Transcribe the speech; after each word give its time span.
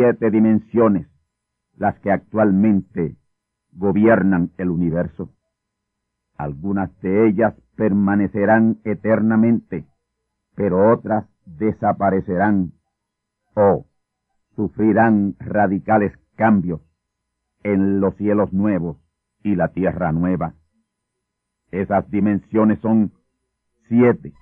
Siete 0.00 0.30
dimensiones 0.30 1.06
las 1.76 1.98
que 1.98 2.10
actualmente 2.10 3.16
gobiernan 3.72 4.50
el 4.56 4.70
universo. 4.70 5.28
Algunas 6.38 6.90
de 7.02 7.28
ellas 7.28 7.54
permanecerán 7.76 8.80
eternamente, 8.84 9.84
pero 10.54 10.90
otras 10.90 11.26
desaparecerán 11.44 12.72
o 13.54 13.84
sufrirán 14.56 15.36
radicales 15.38 16.14
cambios 16.34 16.80
en 17.62 18.00
los 18.00 18.16
cielos 18.16 18.54
nuevos 18.54 18.96
y 19.42 19.54
la 19.54 19.68
tierra 19.68 20.12
nueva. 20.12 20.54
Esas 21.72 22.10
dimensiones 22.10 22.80
son 22.80 23.12
siete. 23.86 24.32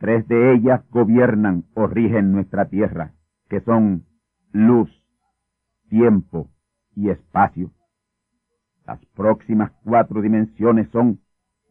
Tres 0.00 0.28
de 0.28 0.52
ellas 0.52 0.82
gobiernan 0.90 1.64
o 1.74 1.86
rigen 1.86 2.30
nuestra 2.30 2.66
tierra, 2.66 3.14
que 3.48 3.60
son 3.62 4.04
luz, 4.52 4.97
tiempo 5.88 6.48
y 6.94 7.10
espacio. 7.10 7.70
Las 8.86 9.04
próximas 9.14 9.72
cuatro 9.84 10.22
dimensiones 10.22 10.88
son 10.90 11.20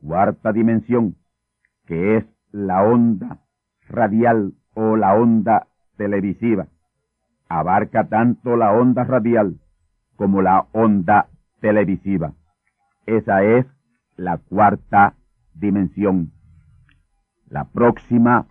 cuarta 0.02 0.54
dimensión, 0.54 1.16
que 1.86 2.18
es 2.18 2.26
la 2.52 2.84
onda 2.84 3.40
radial 3.88 4.54
o 4.74 4.96
la 4.96 5.16
onda 5.16 5.68
televisiva. 5.98 6.68
Abarca 7.50 8.08
tanto 8.08 8.56
la 8.56 8.72
onda 8.74 9.04
radial 9.04 9.60
como 10.16 10.42
la 10.42 10.68
onda 10.74 11.30
televisiva. 11.62 12.34
Esa 13.06 13.44
es 13.44 13.66
la 14.16 14.38
cuarta 14.38 15.16
dimensión. 15.54 16.32
La 17.50 17.66
próxima 17.66 18.48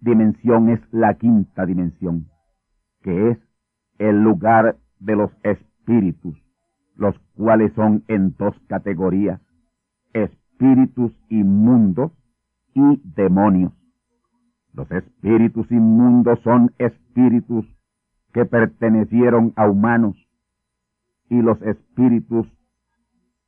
dimensión 0.00 0.68
es 0.68 0.80
la 0.92 1.14
quinta 1.14 1.64
dimensión 1.64 2.28
que 3.04 3.30
es 3.30 3.38
el 4.08 4.22
lugar 4.22 4.76
de 5.00 5.16
los 5.16 5.30
espíritus, 5.42 6.36
los 6.94 7.18
cuales 7.36 7.72
son 7.72 8.04
en 8.08 8.34
dos 8.36 8.54
categorías, 8.68 9.40
espíritus 10.12 11.12
inmundos 11.30 12.12
y 12.74 13.00
demonios. 13.16 13.72
Los 14.74 14.90
espíritus 14.90 15.70
inmundos 15.70 16.38
son 16.40 16.72
espíritus 16.78 17.64
que 18.34 18.44
pertenecieron 18.44 19.52
a 19.56 19.68
humanos 19.68 20.16
y 21.30 21.40
los 21.40 21.60
espíritus 21.62 22.46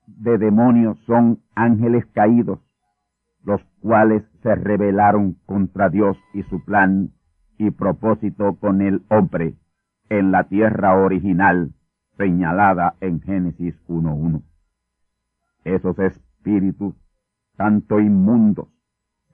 de 0.07 0.39
demonios 0.39 0.99
son 1.01 1.41
ángeles 1.55 2.07
caídos, 2.15 2.61
los 3.45 3.61
cuales 3.81 4.23
se 4.43 4.55
rebelaron 4.55 5.35
contra 5.45 5.91
Dios 5.91 6.17
y 6.33 6.45
su 6.45 6.65
plan 6.65 7.11
y 7.59 7.71
propósito 7.73 8.57
con 8.57 8.81
el 8.81 9.05
hombre 9.11 9.57
en 10.09 10.31
la 10.31 10.45
tierra 10.45 10.97
original 10.97 11.73
señalada 12.17 12.95
en 13.01 13.21
Génesis 13.21 13.75
1.1. 13.89 14.43
Esos 15.65 15.99
espíritus, 15.99 16.95
tanto 17.57 18.01
inmundos, 18.01 18.69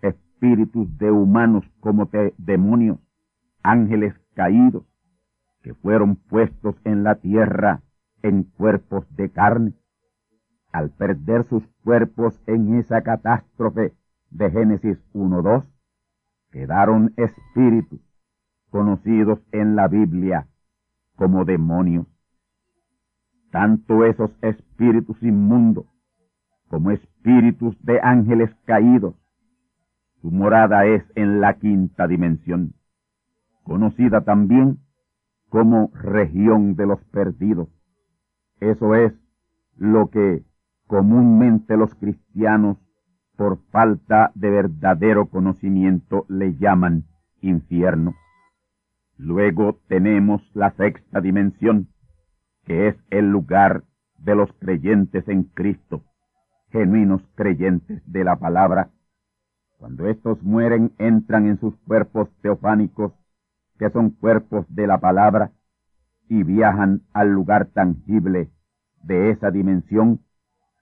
espíritus 0.01 0.97
de 0.99 1.11
humanos 1.11 1.65
como 1.81 2.07
de 2.07 2.35
demonios, 2.39 2.99
ángeles 3.63 4.15
caídos, 4.35 4.85
que 5.63 5.75
fueron 5.75 6.17
puestos 6.17 6.75
en 6.85 7.05
la 7.05 7.17
tierra 7.17 7.83
en 8.23 8.45
cuerpos 8.45 9.07
de 9.15 9.31
carne, 9.31 9.75
al 10.73 10.91
perder 10.91 11.45
sus 11.45 11.67
cuerpos 11.85 12.41
en 12.47 12.79
esa 12.79 13.03
catástrofe 13.03 13.93
de 14.31 14.51
Génesis 14.51 14.99
1.2, 15.13 15.65
quedaron 16.51 17.13
espíritus 17.17 18.01
conocidos 18.71 19.39
en 19.53 19.77
la 19.77 19.89
Biblia 19.89 20.49
como 21.23 21.45
demonios. 21.45 22.09
Tanto 23.53 24.05
esos 24.05 24.33
espíritus 24.43 25.23
inmundos 25.23 25.87
como 26.67 26.91
espíritus 26.91 27.81
de 27.85 28.01
ángeles 28.03 28.51
caídos, 28.65 29.15
su 30.21 30.33
morada 30.33 30.85
es 30.85 31.05
en 31.15 31.41
la 31.41 31.61
quinta 31.61 32.09
dimensión, 32.09 32.75
conocida 33.63 34.23
también 34.23 34.79
como 35.49 35.93
región 35.95 36.75
de 36.75 36.87
los 36.87 37.01
perdidos. 37.13 37.69
Eso 38.59 38.97
es 38.97 39.13
lo 39.77 40.11
que 40.11 40.43
comúnmente 40.89 41.77
los 41.77 41.95
cristianos, 41.95 42.79
por 43.37 43.59
falta 43.71 44.33
de 44.35 44.51
verdadero 44.51 45.27
conocimiento, 45.27 46.27
le 46.29 46.57
llaman 46.57 47.05
infierno. 47.43 48.13
Luego 49.25 49.79
tenemos 49.87 50.43
la 50.53 50.73
sexta 50.73 51.21
dimensión, 51.21 51.87
que 52.65 52.89
es 52.89 52.97
el 53.11 53.31
lugar 53.31 53.85
de 54.19 54.35
los 54.35 54.53
creyentes 54.55 55.29
en 55.29 55.45
Cristo, 55.45 56.03
genuinos 56.73 57.23
creyentes 57.37 58.03
de 58.05 58.25
la 58.25 58.35
palabra. 58.35 58.91
Cuando 59.79 60.09
estos 60.09 60.43
mueren, 60.43 60.91
entran 60.99 61.47
en 61.47 61.61
sus 61.61 61.77
cuerpos 61.87 62.31
teofánicos, 62.41 63.13
que 63.79 63.91
son 63.91 64.11
cuerpos 64.11 64.67
de 64.69 64.89
la 64.89 64.99
palabra, 64.99 65.53
y 66.29 66.43
viajan 66.43 67.03
al 67.13 67.31
lugar 67.31 67.67
tangible 67.67 68.51
de 69.05 69.31
esa 69.31 69.53
dimensión, 69.53 70.19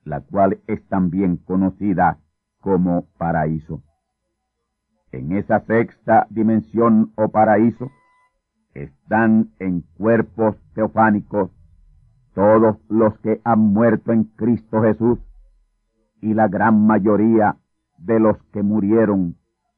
la 0.03 0.23
cual 0.23 0.61
es 0.67 0.83
también 0.89 1.37
conocida 1.37 2.17
como 2.59 3.05
paraíso. 3.19 3.83
En 5.13 5.33
esa 5.33 5.61
sexta 5.67 6.27
dimensión 6.31 7.13
o 7.17 7.29
paraíso, 7.29 7.91
están 8.75 9.51
en 9.59 9.83
cuerpos 9.97 10.57
teofánicos 10.75 11.51
todos 12.35 12.77
los 12.89 13.19
que 13.19 13.41
han 13.45 13.59
muerto 13.59 14.13
en 14.13 14.25
Cristo 14.25 14.83
Jesús 14.83 15.19
y 16.21 16.35
la 16.35 16.49
gran 16.49 16.87
mayoría 16.87 17.57
de 17.99 18.21
los 18.21 18.43
que 18.53 18.63
murieron 18.63 19.37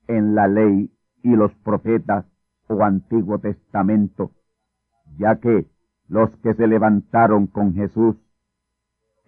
en 0.08 0.34
la 0.34 0.48
ley 0.48 0.90
y 1.22 1.34
los 1.34 1.54
profetas 1.56 2.26
o 2.68 2.82
Antiguo 2.82 3.38
Testamento, 3.38 4.32
ya 5.16 5.36
que 5.36 5.66
los 6.08 6.34
que 6.38 6.54
se 6.54 6.66
levantaron 6.66 7.46
con 7.46 7.74
Jesús 7.74 8.16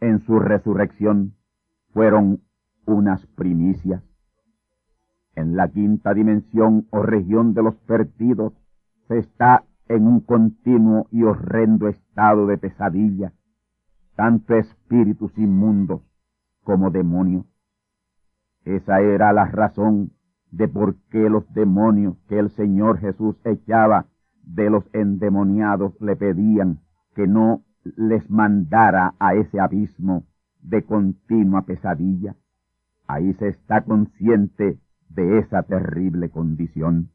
en 0.00 0.20
su 0.20 0.38
resurrección 0.38 1.34
fueron 1.92 2.42
unas 2.86 3.26
primicias. 3.28 4.02
En 5.34 5.56
la 5.56 5.68
quinta 5.68 6.12
dimensión 6.14 6.86
o 6.90 7.02
región 7.02 7.54
de 7.54 7.62
los 7.62 7.74
perdidos 7.76 8.52
está 9.08 9.64
en 9.88 10.06
un 10.06 10.20
continuo 10.20 11.06
y 11.10 11.22
horrendo 11.24 11.88
estado 11.88 12.46
de 12.46 12.58
pesadilla, 12.58 13.32
tanto 14.16 14.54
espíritus 14.54 15.36
inmundos 15.36 16.02
como 16.62 16.90
demonios. 16.90 17.44
Esa 18.64 19.00
era 19.00 19.32
la 19.32 19.44
razón 19.46 20.12
de 20.50 20.68
por 20.68 20.96
qué 21.10 21.28
los 21.28 21.52
demonios 21.52 22.16
que 22.28 22.38
el 22.38 22.50
Señor 22.50 22.98
Jesús 22.98 23.36
echaba 23.44 24.06
de 24.42 24.70
los 24.70 24.84
endemoniados 24.94 26.00
le 26.00 26.16
pedían 26.16 26.80
que 27.14 27.26
no 27.26 27.62
les 27.96 28.28
mandara 28.30 29.14
a 29.18 29.34
ese 29.34 29.60
abismo 29.60 30.24
de 30.62 30.84
continua 30.84 31.62
pesadilla. 31.62 32.36
Ahí 33.06 33.34
se 33.34 33.48
está 33.48 33.82
consciente 33.82 34.78
de 35.10 35.38
esa 35.38 35.62
terrible 35.62 36.30
condición. 36.30 37.10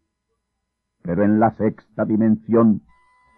Pero 1.04 1.24
en 1.24 1.40
la 1.40 1.56
sexta 1.58 2.06
dimensión 2.06 2.82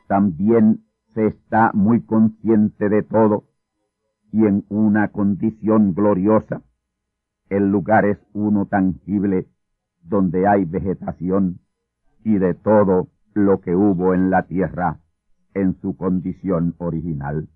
también 0.08 0.84
se 1.14 1.28
está 1.28 1.72
muy 1.74 2.02
consciente 2.02 2.90
de 2.90 3.04
todo 3.04 3.46
y 4.32 4.46
en 4.46 4.66
una 4.70 5.10
condición 5.10 5.94
gloriosa. 5.94 6.62
El 7.50 7.70
lugar 7.70 8.06
es 8.06 8.18
uno 8.34 8.66
tangible 8.66 9.48
donde 10.02 10.48
hay 10.48 10.66
vegetación 10.66 11.60
y 12.24 12.38
de 12.38 12.54
todo 12.54 13.10
lo 13.34 13.62
que 13.62 13.76
hubo 13.76 14.14
en 14.14 14.30
la 14.30 14.44
tierra 14.44 15.00
en 15.54 15.80
su 15.82 15.96
condición 15.98 16.76
original, 16.78 17.50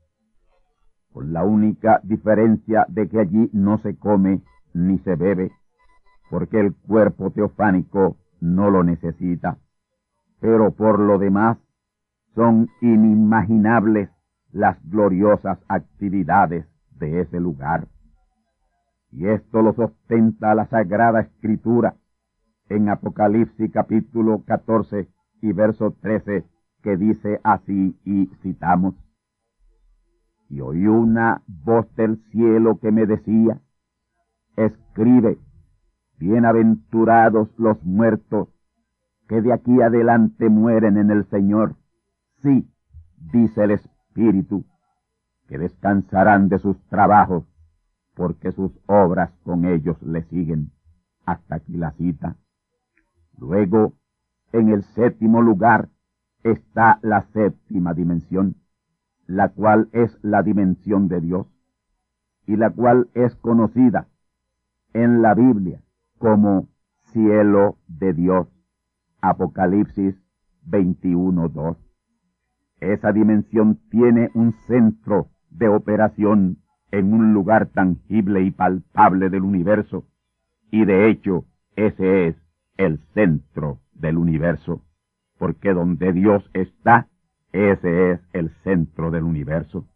con 1.11 1.31
la 1.33 1.43
única 1.43 2.01
diferencia 2.03 2.85
de 2.89 3.07
que 3.07 3.19
allí 3.19 3.49
no 3.53 3.77
se 3.79 3.97
come 3.97 4.41
ni 4.73 4.99
se 4.99 5.15
bebe, 5.15 5.51
porque 6.29 6.59
el 6.59 6.75
cuerpo 6.75 7.31
teofánico 7.31 8.17
no 8.41 8.69
lo 8.69 8.83
necesita, 8.83 9.59
pero 10.39 10.71
por 10.71 10.99
lo 10.99 11.17
demás 11.17 11.57
son 12.33 12.69
inimaginables 12.81 14.09
las 14.51 14.77
gloriosas 14.89 15.59
actividades 15.67 16.65
de 16.91 17.21
ese 17.21 17.39
lugar. 17.39 17.87
Y 19.11 19.27
esto 19.27 19.61
lo 19.61 19.73
sostenta 19.73 20.55
la 20.55 20.67
Sagrada 20.67 21.21
Escritura 21.21 21.95
en 22.69 22.89
Apocalipsis 22.89 23.71
capítulo 23.71 24.43
14 24.45 25.07
y 25.41 25.53
verso 25.53 25.95
13 26.01 26.45
que 26.81 26.97
dice 26.97 27.39
así 27.43 27.97
y 28.05 28.27
citamos. 28.41 28.95
Y 30.49 30.61
oí 30.61 30.85
una 30.87 31.41
voz 31.47 31.93
del 31.95 32.17
cielo 32.31 32.79
que 32.79 32.91
me 32.91 33.05
decía, 33.05 33.59
escribe, 34.55 35.37
bienaventurados 36.17 37.49
los 37.57 37.83
muertos 37.83 38.49
que 39.27 39.41
de 39.41 39.53
aquí 39.53 39.81
adelante 39.81 40.49
mueren 40.49 40.97
en 40.97 41.11
el 41.11 41.25
Señor. 41.25 41.75
Sí, 42.41 42.69
dice 43.31 43.63
el 43.63 43.71
Espíritu, 43.71 44.65
que 45.47 45.57
descansarán 45.57 46.49
de 46.49 46.59
sus 46.59 46.79
trabajos, 46.87 47.43
porque 48.15 48.51
sus 48.51 48.71
obras 48.87 49.31
con 49.43 49.65
ellos 49.65 50.01
le 50.01 50.23
siguen. 50.23 50.71
Hasta 51.25 51.55
aquí 51.55 51.75
la 51.75 51.91
cita. 51.91 52.37
Luego, 53.37 53.93
en 54.51 54.69
el 54.69 54.83
séptimo 54.83 55.41
lugar, 55.41 55.89
está 56.43 56.99
la 57.01 57.23
séptima 57.33 57.93
dimensión, 57.93 58.55
la 59.27 59.49
cual 59.49 59.89
es 59.91 60.17
la 60.21 60.43
dimensión 60.43 61.07
de 61.07 61.19
Dios, 61.19 61.47
y 62.45 62.55
la 62.55 62.69
cual 62.69 63.09
es 63.15 63.35
conocida 63.35 64.07
en 64.93 65.21
la 65.21 65.33
Biblia 65.33 65.81
como 66.19 66.69
cielo 67.11 67.77
de 67.87 68.13
Dios. 68.13 68.54
Apocalipsis 69.29 70.15
21.2. 70.67 71.77
Esa 72.79 73.11
dimensión 73.11 73.79
tiene 73.89 74.29
un 74.33 74.53
centro 74.67 75.29
de 75.49 75.67
operación 75.67 76.57
en 76.91 77.13
un 77.13 77.33
lugar 77.33 77.67
tangible 77.67 78.43
y 78.43 78.51
palpable 78.51 79.29
del 79.29 79.43
universo, 79.43 80.05
y 80.71 80.85
de 80.85 81.09
hecho 81.09 81.45
ese 81.75 82.27
es 82.27 82.35
el 82.77 82.99
centro 83.13 83.79
del 83.93 84.17
universo 84.17 84.81
porque 85.37 85.73
donde 85.73 86.13
Dios 86.13 86.49
está, 86.53 87.07
ese 87.51 88.11
es 88.11 88.21
el 88.33 88.49
centro 88.63 89.11
del 89.11 89.23
universo. 89.23 89.87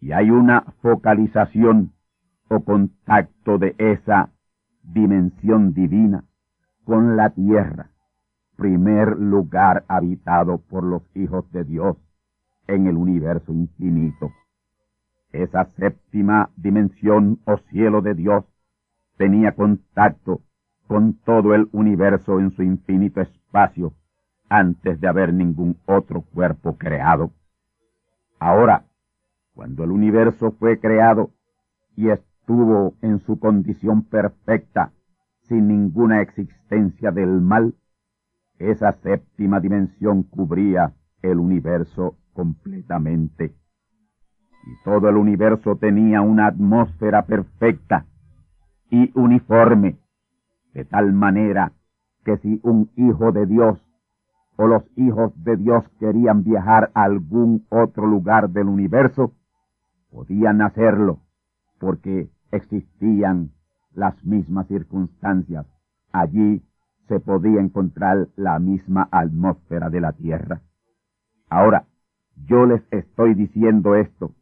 Y 0.00 0.12
hay 0.12 0.30
una 0.30 0.62
focalización 0.82 1.92
o 2.48 2.60
contacto 2.64 3.58
de 3.58 3.74
esa 3.78 4.30
dimensión 4.82 5.74
divina 5.74 6.24
con 6.84 7.16
la 7.16 7.30
tierra, 7.30 7.90
primer 8.56 9.18
lugar 9.18 9.84
habitado 9.88 10.58
por 10.58 10.84
los 10.84 11.02
hijos 11.14 11.50
de 11.52 11.64
Dios 11.64 11.96
en 12.66 12.86
el 12.86 12.96
universo 12.96 13.52
infinito. 13.52 14.30
Esa 15.32 15.64
séptima 15.76 16.50
dimensión 16.56 17.40
o 17.44 17.56
cielo 17.70 18.02
de 18.02 18.14
Dios 18.14 18.44
tenía 19.16 19.52
contacto 19.52 20.42
con 20.86 21.14
todo 21.14 21.54
el 21.54 21.68
universo 21.72 22.38
en 22.40 22.50
su 22.50 22.62
infinito 22.62 23.20
espacio 23.20 23.94
antes 24.48 25.00
de 25.00 25.08
haber 25.08 25.32
ningún 25.32 25.78
otro 25.86 26.20
cuerpo 26.20 26.76
creado. 26.76 27.30
Ahora, 28.38 28.84
cuando 29.54 29.84
el 29.84 29.90
universo 29.90 30.52
fue 30.52 30.78
creado 30.78 31.30
y 31.96 32.10
estuvo 32.10 32.94
en 33.00 33.20
su 33.20 33.38
condición 33.38 34.02
perfecta, 34.02 34.92
sin 35.42 35.68
ninguna 35.68 36.20
existencia 36.20 37.10
del 37.10 37.40
mal, 37.40 37.74
esa 38.70 38.92
séptima 39.02 39.60
dimensión 39.60 40.22
cubría 40.22 40.92
el 41.22 41.38
universo 41.38 42.16
completamente. 42.32 43.54
Y 44.64 44.84
todo 44.84 45.08
el 45.08 45.16
universo 45.16 45.76
tenía 45.76 46.20
una 46.20 46.46
atmósfera 46.46 47.26
perfecta 47.26 48.06
y 48.90 49.10
uniforme, 49.18 49.98
de 50.72 50.84
tal 50.84 51.12
manera 51.12 51.72
que 52.24 52.36
si 52.38 52.60
un 52.62 52.90
hijo 52.96 53.32
de 53.32 53.46
Dios 53.46 53.78
o 54.56 54.66
los 54.66 54.84
hijos 54.96 55.32
de 55.42 55.56
Dios 55.56 55.84
querían 55.98 56.44
viajar 56.44 56.90
a 56.94 57.04
algún 57.04 57.66
otro 57.70 58.06
lugar 58.06 58.50
del 58.50 58.68
universo, 58.68 59.32
podían 60.10 60.62
hacerlo 60.62 61.20
porque 61.80 62.30
existían 62.52 63.50
las 63.92 64.24
mismas 64.24 64.68
circunstancias. 64.68 65.66
Allí 66.12 66.62
se 67.08 67.20
podía 67.20 67.60
encontrar 67.60 68.28
la 68.36 68.58
misma 68.58 69.08
atmósfera 69.10 69.90
de 69.90 70.00
la 70.00 70.12
Tierra. 70.12 70.62
Ahora, 71.48 71.84
yo 72.46 72.66
les 72.66 72.82
estoy 72.90 73.34
diciendo 73.34 73.94
esto 73.94 74.32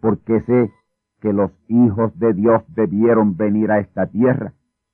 porque 0.00 0.40
sé 0.42 0.70
que 1.20 1.32
los 1.32 1.50
hijos 1.68 2.16
de 2.18 2.34
Dios 2.34 2.62
debieron 2.68 3.36
venir 3.36 3.70
a 3.70 3.78
esta 3.78 4.06
tierra 4.06 4.52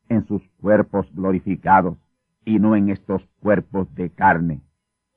en 0.09 0.27
sus 0.27 0.43
cuerpos 0.61 1.07
glorificados 1.15 1.99
y 2.45 2.59
no 2.59 2.77
en 2.77 2.91
estos 2.91 3.23
cuerpos 3.41 3.93
de 3.95 4.11
carne, 4.11 4.63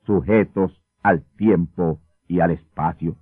sujetos 0.04 0.82
al 1.02 1.22
tiempo 1.36 2.00
y 2.28 2.40
al 2.40 2.50
espacio. 2.50 3.16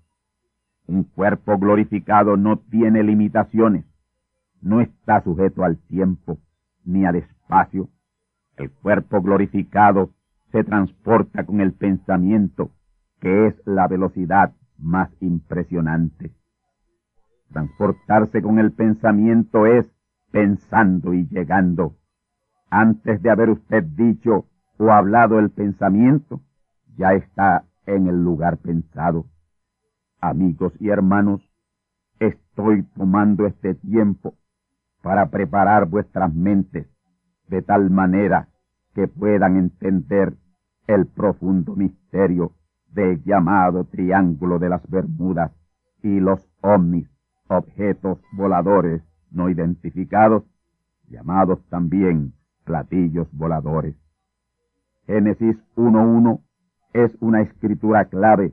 Un 0.86 1.04
cuerpo 1.04 1.58
glorificado 1.58 2.36
no 2.36 2.58
tiene 2.58 3.02
limitaciones, 3.02 3.84
no 4.60 4.80
está 4.80 5.22
sujeto 5.22 5.64
al 5.64 5.78
tiempo 5.78 6.38
ni 6.84 7.04
al 7.04 7.16
espacio. 7.16 7.88
El 8.56 8.70
cuerpo 8.70 9.20
glorificado 9.20 10.10
se 10.52 10.62
transporta 10.64 11.44
con 11.44 11.60
el 11.60 11.72
pensamiento, 11.72 12.70
que 13.20 13.46
es 13.46 13.60
la 13.64 13.88
velocidad 13.88 14.54
más 14.78 15.10
impresionante. 15.20 16.32
Transportarse 17.50 18.42
con 18.42 18.58
el 18.58 18.72
pensamiento 18.72 19.66
es 19.66 19.90
pensando 20.30 21.14
y 21.14 21.26
llegando 21.26 21.96
antes 22.70 23.22
de 23.22 23.30
haber 23.30 23.50
usted 23.50 23.84
dicho 23.84 24.46
o 24.78 24.90
hablado 24.90 25.38
el 25.38 25.50
pensamiento, 25.50 26.40
ya 26.96 27.14
está 27.14 27.64
en 27.86 28.08
el 28.08 28.22
lugar 28.24 28.58
pensado. 28.58 29.26
Amigos 30.20 30.72
y 30.80 30.88
hermanos, 30.88 31.48
estoy 32.18 32.82
tomando 32.96 33.46
este 33.46 33.74
tiempo 33.76 34.34
para 35.02 35.30
preparar 35.30 35.86
vuestras 35.86 36.34
mentes 36.34 36.88
de 37.48 37.62
tal 37.62 37.90
manera 37.90 38.48
que 38.94 39.08
puedan 39.08 39.56
entender 39.56 40.34
el 40.86 41.06
profundo 41.06 41.74
misterio 41.74 42.52
del 42.92 43.22
llamado 43.24 43.84
Triángulo 43.84 44.58
de 44.58 44.68
las 44.68 44.88
Bermudas 44.88 45.52
y 46.02 46.20
los 46.20 46.48
ovnis, 46.60 47.08
objetos 47.48 48.20
voladores 48.32 49.02
no 49.30 49.50
identificados, 49.50 50.44
llamados 51.08 51.62
también 51.68 52.34
platillos 52.64 53.28
voladores. 53.32 53.96
Génesis 55.06 55.56
1.1 55.76 56.40
es 56.92 57.16
una 57.20 57.42
escritura 57.42 58.06
clave 58.06 58.52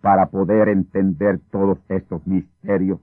para 0.00 0.26
poder 0.30 0.68
entender 0.68 1.40
todos 1.50 1.78
estos 1.88 2.26
misterios 2.26 3.00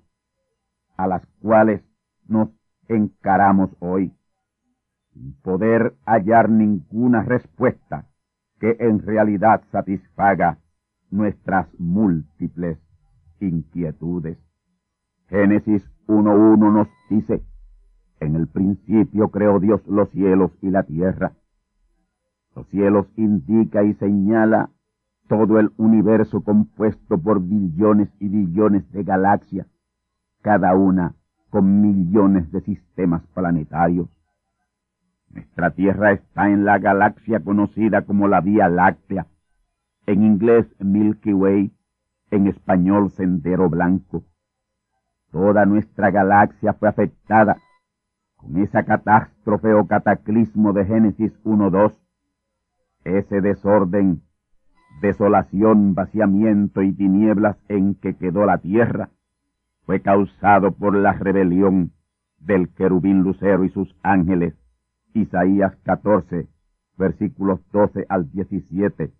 a 0.95 1.07
las 1.07 1.25
cuales 1.41 1.81
nos 2.27 2.49
encaramos 2.87 3.69
hoy, 3.79 4.13
poder 5.41 5.95
hallar 6.05 6.49
ninguna 6.49 7.23
respuesta 7.23 8.07
que 8.59 8.77
en 8.79 8.99
realidad 8.99 9.61
satisfaga 9.71 10.57
nuestras 11.09 11.67
múltiples 11.79 12.79
inquietudes. 13.39 14.37
Génesis 15.29 15.83
1.1 16.07 16.73
nos 16.73 16.87
dice, 17.09 17.43
en 18.19 18.35
el 18.35 18.47
principio 18.47 19.29
creó 19.29 19.59
Dios 19.59 19.85
los 19.87 20.09
cielos 20.09 20.51
y 20.61 20.69
la 20.69 20.83
tierra. 20.83 21.33
Los 22.55 22.67
cielos 22.69 23.07
indica 23.15 23.83
y 23.83 23.93
señala 23.95 24.71
todo 25.27 25.59
el 25.59 25.71
universo 25.77 26.41
compuesto 26.41 27.17
por 27.17 27.41
billones 27.41 28.09
y 28.19 28.29
billones 28.29 28.89
de 28.91 29.03
galaxias, 29.03 29.67
cada 30.41 30.75
una 30.75 31.15
con 31.49 31.81
millones 31.81 32.51
de 32.51 32.61
sistemas 32.61 33.21
planetarios. 33.33 34.07
Nuestra 35.37 35.69
Tierra 35.69 36.13
está 36.13 36.49
en 36.49 36.65
la 36.65 36.79
galaxia 36.79 37.39
conocida 37.39 38.01
como 38.01 38.27
la 38.27 38.41
Vía 38.41 38.69
Láctea, 38.69 39.27
en 40.07 40.23
inglés 40.23 40.65
Milky 40.79 41.31
Way, 41.31 41.71
en 42.31 42.47
español 42.47 43.11
Sendero 43.11 43.69
Blanco. 43.69 44.23
Toda 45.31 45.67
nuestra 45.67 46.09
galaxia 46.09 46.73
fue 46.73 46.89
afectada 46.89 47.57
con 48.35 48.57
esa 48.57 48.81
catástrofe 48.81 49.75
o 49.75 49.85
cataclismo 49.85 50.73
de 50.73 50.85
Génesis 50.85 51.39
1.2, 51.43 51.93
ese 53.03 53.39
desorden, 53.39 54.23
desolación, 55.01 55.93
vaciamiento 55.93 56.81
y 56.81 56.93
tinieblas 56.93 57.57
en 57.67 57.93
que 57.93 58.15
quedó 58.15 58.43
la 58.47 58.57
tierra, 58.57 59.11
fue 59.85 60.01
causado 60.01 60.71
por 60.71 60.95
la 60.95 61.13
rebelión 61.13 61.91
del 62.39 62.73
querubín 62.73 63.21
lucero 63.21 63.65
y 63.65 63.69
sus 63.69 63.95
ángeles. 64.01 64.55
Isaías 65.21 65.75
14, 65.83 66.47
versículos 66.97 67.59
12 67.71 68.05
al 68.07 68.31
17, 68.31 69.11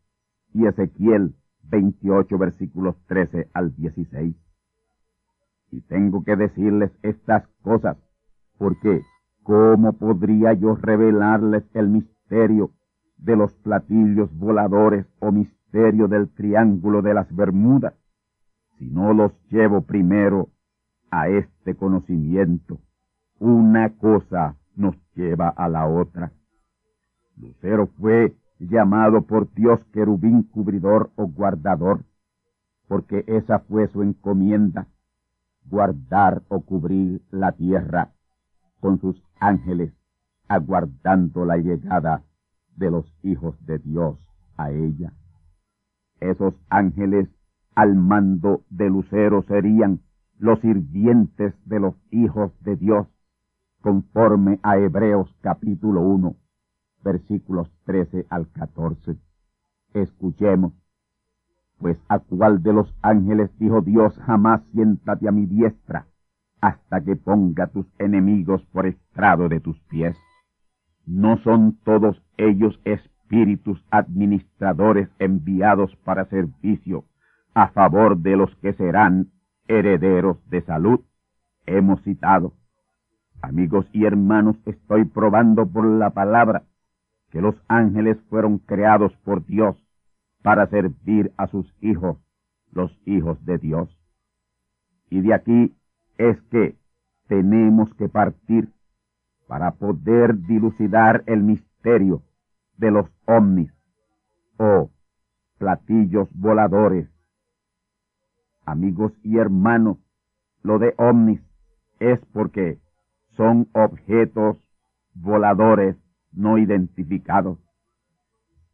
y 0.53 0.65
Ezequiel 0.65 1.35
28, 1.63 2.37
versículos 2.37 2.95
13 3.07 3.49
al 3.53 3.75
16. 3.75 4.35
Y 5.71 5.81
tengo 5.81 6.23
que 6.23 6.35
decirles 6.35 6.91
estas 7.01 7.47
cosas, 7.61 7.97
porque 8.57 9.01
¿cómo 9.43 9.93
podría 9.93 10.53
yo 10.53 10.75
revelarles 10.75 11.63
el 11.73 11.89
misterio 11.89 12.71
de 13.17 13.35
los 13.35 13.53
platillos 13.55 14.33
voladores 14.37 15.05
o 15.19 15.31
misterio 15.31 16.07
del 16.07 16.29
triángulo 16.29 17.01
de 17.01 17.13
las 17.13 17.35
Bermudas 17.35 17.93
si 18.77 18.89
no 18.89 19.13
los 19.13 19.31
llevo 19.49 19.81
primero 19.81 20.49
a 21.09 21.27
este 21.27 21.75
conocimiento? 21.75 22.79
Una 23.39 23.89
cosa 23.97 24.55
nos 24.77 24.95
lleva 25.13 25.49
a 25.49 25.67
la 25.67 25.85
otra. 25.87 26.31
Lucero 27.35 27.87
fue 27.99 28.35
llamado 28.59 29.23
por 29.23 29.53
Dios 29.53 29.83
querubín 29.91 30.43
cubridor 30.43 31.11
o 31.15 31.27
guardador, 31.27 32.05
porque 32.87 33.23
esa 33.27 33.59
fue 33.59 33.87
su 33.89 34.01
encomienda, 34.01 34.87
guardar 35.65 36.43
o 36.47 36.61
cubrir 36.61 37.21
la 37.29 37.51
tierra 37.51 38.13
con 38.79 38.99
sus 38.99 39.21
ángeles, 39.39 39.93
aguardando 40.47 41.45
la 41.45 41.57
llegada 41.57 42.23
de 42.75 42.89
los 42.91 43.05
hijos 43.23 43.55
de 43.65 43.79
Dios 43.79 44.17
a 44.55 44.71
ella. 44.71 45.11
Esos 46.19 46.53
ángeles 46.69 47.27
al 47.75 47.95
mando 47.95 48.63
de 48.69 48.89
Lucero 48.89 49.43
serían 49.43 50.01
los 50.39 50.59
sirvientes 50.61 51.53
de 51.65 51.79
los 51.79 51.95
hijos 52.11 52.51
de 52.61 52.75
Dios, 52.75 53.07
conforme 53.81 54.59
a 54.63 54.77
Hebreos 54.77 55.33
capítulo 55.41 56.01
1, 56.01 56.35
versículos 57.03 57.71
13 57.85 58.25
al 58.29 58.49
14. 58.51 59.17
Escuchemos, 59.93 60.73
pues 61.79 61.97
a 62.09 62.19
cuál 62.19 62.63
de 62.63 62.73
los 62.73 62.93
ángeles 63.01 63.49
dijo 63.59 63.81
Dios 63.81 64.17
jamás 64.25 64.61
siéntate 64.71 65.27
a 65.27 65.31
mi 65.31 65.45
diestra 65.45 66.07
hasta 66.59 67.01
que 67.01 67.15
ponga 67.15 67.67
tus 67.67 67.85
enemigos 67.99 68.65
por 68.71 68.87
estrado 68.87 69.47
de 69.47 69.59
tus 69.59 69.79
pies. 69.83 70.17
¿No 71.05 71.37
son 71.37 71.77
todos 71.83 72.21
ellos 72.37 72.79
espíritus 72.83 73.83
administradores 73.91 75.09
enviados 75.19 75.95
para 75.97 76.25
servicio 76.25 77.05
a 77.53 77.69
favor 77.69 78.17
de 78.17 78.35
los 78.35 78.53
que 78.57 78.73
serán 78.73 79.31
herederos 79.67 80.37
de 80.49 80.61
salud? 80.61 81.01
Hemos 81.65 82.01
citado. 82.03 82.53
Amigos 83.41 83.87
y 83.93 84.05
hermanos, 84.05 84.57
estoy 84.65 85.05
probando 85.05 85.67
por 85.67 85.85
la 85.85 86.09
palabra 86.09 86.63
que 87.29 87.41
los 87.41 87.55
ángeles 87.67 88.17
fueron 88.29 88.57
creados 88.57 89.15
por 89.17 89.45
Dios 89.45 89.77
para 90.41 90.67
servir 90.67 91.31
a 91.37 91.47
sus 91.47 91.71
hijos, 91.81 92.17
los 92.71 92.91
hijos 93.05 93.43
de 93.45 93.57
Dios. 93.57 93.89
Y 95.09 95.21
de 95.21 95.33
aquí 95.33 95.75
es 96.17 96.41
que 96.43 96.75
tenemos 97.27 97.93
que 97.95 98.09
partir 98.09 98.69
para 99.47 99.71
poder 99.71 100.37
dilucidar 100.39 101.23
el 101.25 101.43
misterio 101.43 102.23
de 102.77 102.91
los 102.91 103.09
ovnis 103.25 103.71
o 104.57 104.89
platillos 105.57 106.27
voladores. 106.33 107.09
Amigos 108.65 109.13
y 109.23 109.37
hermanos, 109.37 109.97
lo 110.63 110.79
de 110.79 110.93
ovnis 110.97 111.41
es 111.99 112.19
porque 112.33 112.79
son 113.37 113.69
objetos 113.73 114.57
voladores 115.13 115.95
no 116.33 116.57
identificados. 116.57 117.59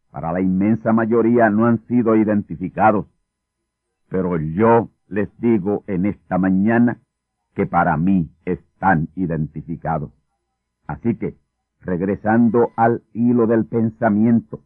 Para 0.10 0.32
la 0.32 0.42
inmensa 0.42 0.94
mayoría 0.94 1.50
no 1.50 1.66
han 1.66 1.86
sido 1.88 2.16
identificados, 2.16 3.06
pero 4.10 4.40
yo 4.40 4.90
les 5.08 5.30
digo 5.40 5.84
en 5.88 6.06
esta 6.06 6.38
mañana 6.38 7.00
que 7.56 7.66
para 7.66 7.98
mí 7.98 8.32
están 8.46 9.10
identificados. 9.16 10.12
Así 10.88 11.16
que, 11.16 11.36
regresando 11.82 12.72
al 12.76 13.04
hilo 13.14 13.48
del 13.48 13.66
pensamiento, 13.66 14.62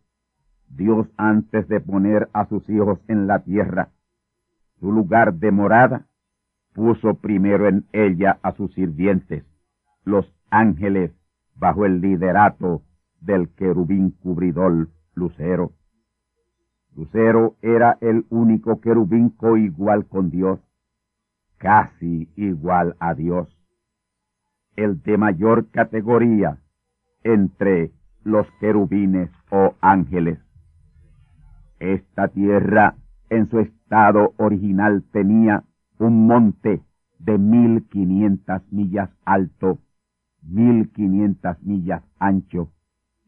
Dios 0.70 1.08
antes 1.18 1.68
de 1.68 1.80
poner 1.80 2.30
a 2.34 2.46
sus 2.48 2.70
hijos 2.70 3.00
en 3.08 3.28
la 3.28 3.40
tierra, 3.40 3.90
su 4.80 4.92
lugar 4.92 5.36
de 5.36 5.52
morada, 5.52 6.06
puso 6.74 7.16
primero 7.16 7.68
en 7.68 7.86
ella 7.94 8.38
a 8.44 8.52
sus 8.52 8.74
sirvientes, 8.74 9.44
los 10.08 10.26
ángeles, 10.50 11.12
bajo 11.56 11.86
el 11.86 12.00
liderato 12.00 12.82
del 13.20 13.50
querubín 13.50 14.12
cubridor 14.12 14.88
Lucero. 15.14 15.74
Lucero 16.96 17.58
era 17.62 17.98
el 18.00 18.26
único 18.30 18.80
querubín 18.80 19.30
coigual 19.32 20.08
con 20.08 20.30
Dios, 20.30 20.62
casi 21.58 22.32
igual 22.38 22.96
a 23.00 23.16
Dios, 23.16 23.50
el 24.78 25.02
de 25.04 25.18
mayor 25.18 25.70
categoría 25.72 26.60
entre 27.24 27.92
los 28.24 28.48
querubines 28.62 29.30
o 29.52 29.76
ángeles. 29.82 30.40
Esta 31.80 32.30
tierra 32.30 32.96
en 33.30 33.50
su 33.50 33.60
estado 33.60 34.34
original 34.38 35.04
tenía 35.12 35.66
un 36.00 36.28
monte 36.28 36.82
de 37.20 37.38
mil 37.38 37.88
quinientas 37.90 38.64
millas 38.72 39.10
alto, 39.26 39.80
mil 40.42 40.92
quinientas 40.92 41.62
millas 41.64 42.04
ancho 42.20 42.72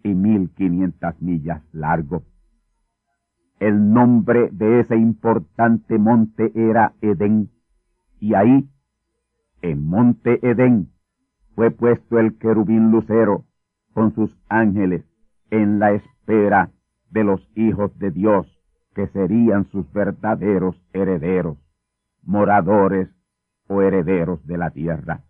y 0.03 0.13
mil 0.13 0.49
quinientas 0.51 1.21
millas 1.21 1.61
largo. 1.73 2.23
El 3.59 3.91
nombre 3.91 4.49
de 4.51 4.79
ese 4.79 4.95
importante 4.95 5.97
monte 5.97 6.51
era 6.55 6.93
Edén 7.01 7.49
y 8.19 8.33
ahí, 8.33 8.69
en 9.61 9.85
Monte 9.85 10.39
Edén, 10.47 10.89
fue 11.55 11.71
puesto 11.71 12.19
el 12.19 12.37
querubín 12.37 12.91
lucero 12.91 13.45
con 13.93 14.13
sus 14.13 14.35
ángeles 14.49 15.03
en 15.49 15.79
la 15.79 15.91
espera 15.91 16.71
de 17.09 17.23
los 17.23 17.41
hijos 17.55 17.97
de 17.97 18.11
Dios, 18.11 18.47
que 18.93 19.07
serían 19.07 19.65
sus 19.71 19.91
verdaderos 19.91 20.75
herederos, 20.93 21.57
moradores 22.23 23.09
o 23.67 23.81
herederos 23.81 24.45
de 24.45 24.57
la 24.57 24.71
tierra. 24.71 25.23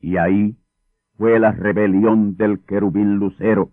Y 0.00 0.16
ahí 0.18 0.56
fue 1.16 1.38
la 1.38 1.52
rebelión 1.52 2.36
del 2.36 2.60
querubín 2.64 3.16
lucero, 3.16 3.70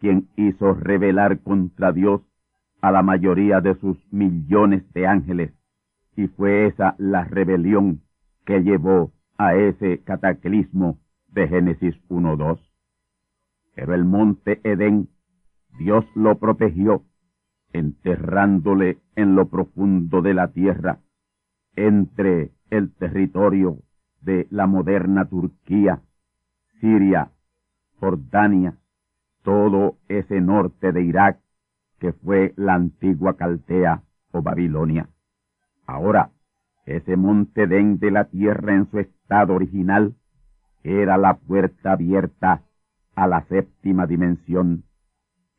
quien 0.00 0.28
hizo 0.36 0.74
rebelar 0.74 1.40
contra 1.40 1.92
Dios 1.92 2.20
a 2.80 2.90
la 2.92 3.02
mayoría 3.02 3.60
de 3.60 3.74
sus 3.76 3.96
millones 4.12 4.84
de 4.92 5.06
ángeles 5.06 5.52
y 6.16 6.28
fue 6.28 6.66
esa 6.66 6.94
la 6.98 7.24
rebelión 7.24 8.02
que 8.44 8.60
llevó 8.60 9.12
a 9.38 9.54
ese 9.54 10.02
cataclismo 10.04 10.98
de 11.28 11.48
Génesis 11.48 11.94
1.2. 12.08 12.60
Pero 13.74 13.94
el 13.94 14.04
monte 14.04 14.60
Edén, 14.62 15.08
Dios 15.78 16.04
lo 16.14 16.38
protegió, 16.38 17.02
enterrándole 17.72 18.98
en 19.16 19.34
lo 19.34 19.48
profundo 19.48 20.22
de 20.22 20.34
la 20.34 20.52
tierra, 20.52 21.00
entre 21.74 22.52
el 22.70 22.94
territorio 22.94 23.78
de 24.20 24.46
la 24.50 24.66
moderna 24.66 25.28
Turquía, 25.28 26.00
Siria, 26.80 27.30
Jordania, 28.00 28.76
todo 29.42 29.98
ese 30.08 30.40
norte 30.40 30.92
de 30.92 31.02
Irak 31.02 31.40
que 31.98 32.12
fue 32.12 32.52
la 32.56 32.74
antigua 32.74 33.36
Caltea 33.36 34.02
o 34.32 34.42
Babilonia. 34.42 35.08
Ahora, 35.86 36.30
ese 36.86 37.16
monte 37.16 37.66
Den 37.66 37.98
de 37.98 38.10
la 38.10 38.24
tierra 38.24 38.74
en 38.74 38.90
su 38.90 38.98
estado 38.98 39.54
original 39.54 40.14
era 40.82 41.16
la 41.16 41.38
puerta 41.38 41.92
abierta 41.92 42.62
a 43.14 43.26
la 43.26 43.44
séptima 43.46 44.06
dimensión, 44.06 44.84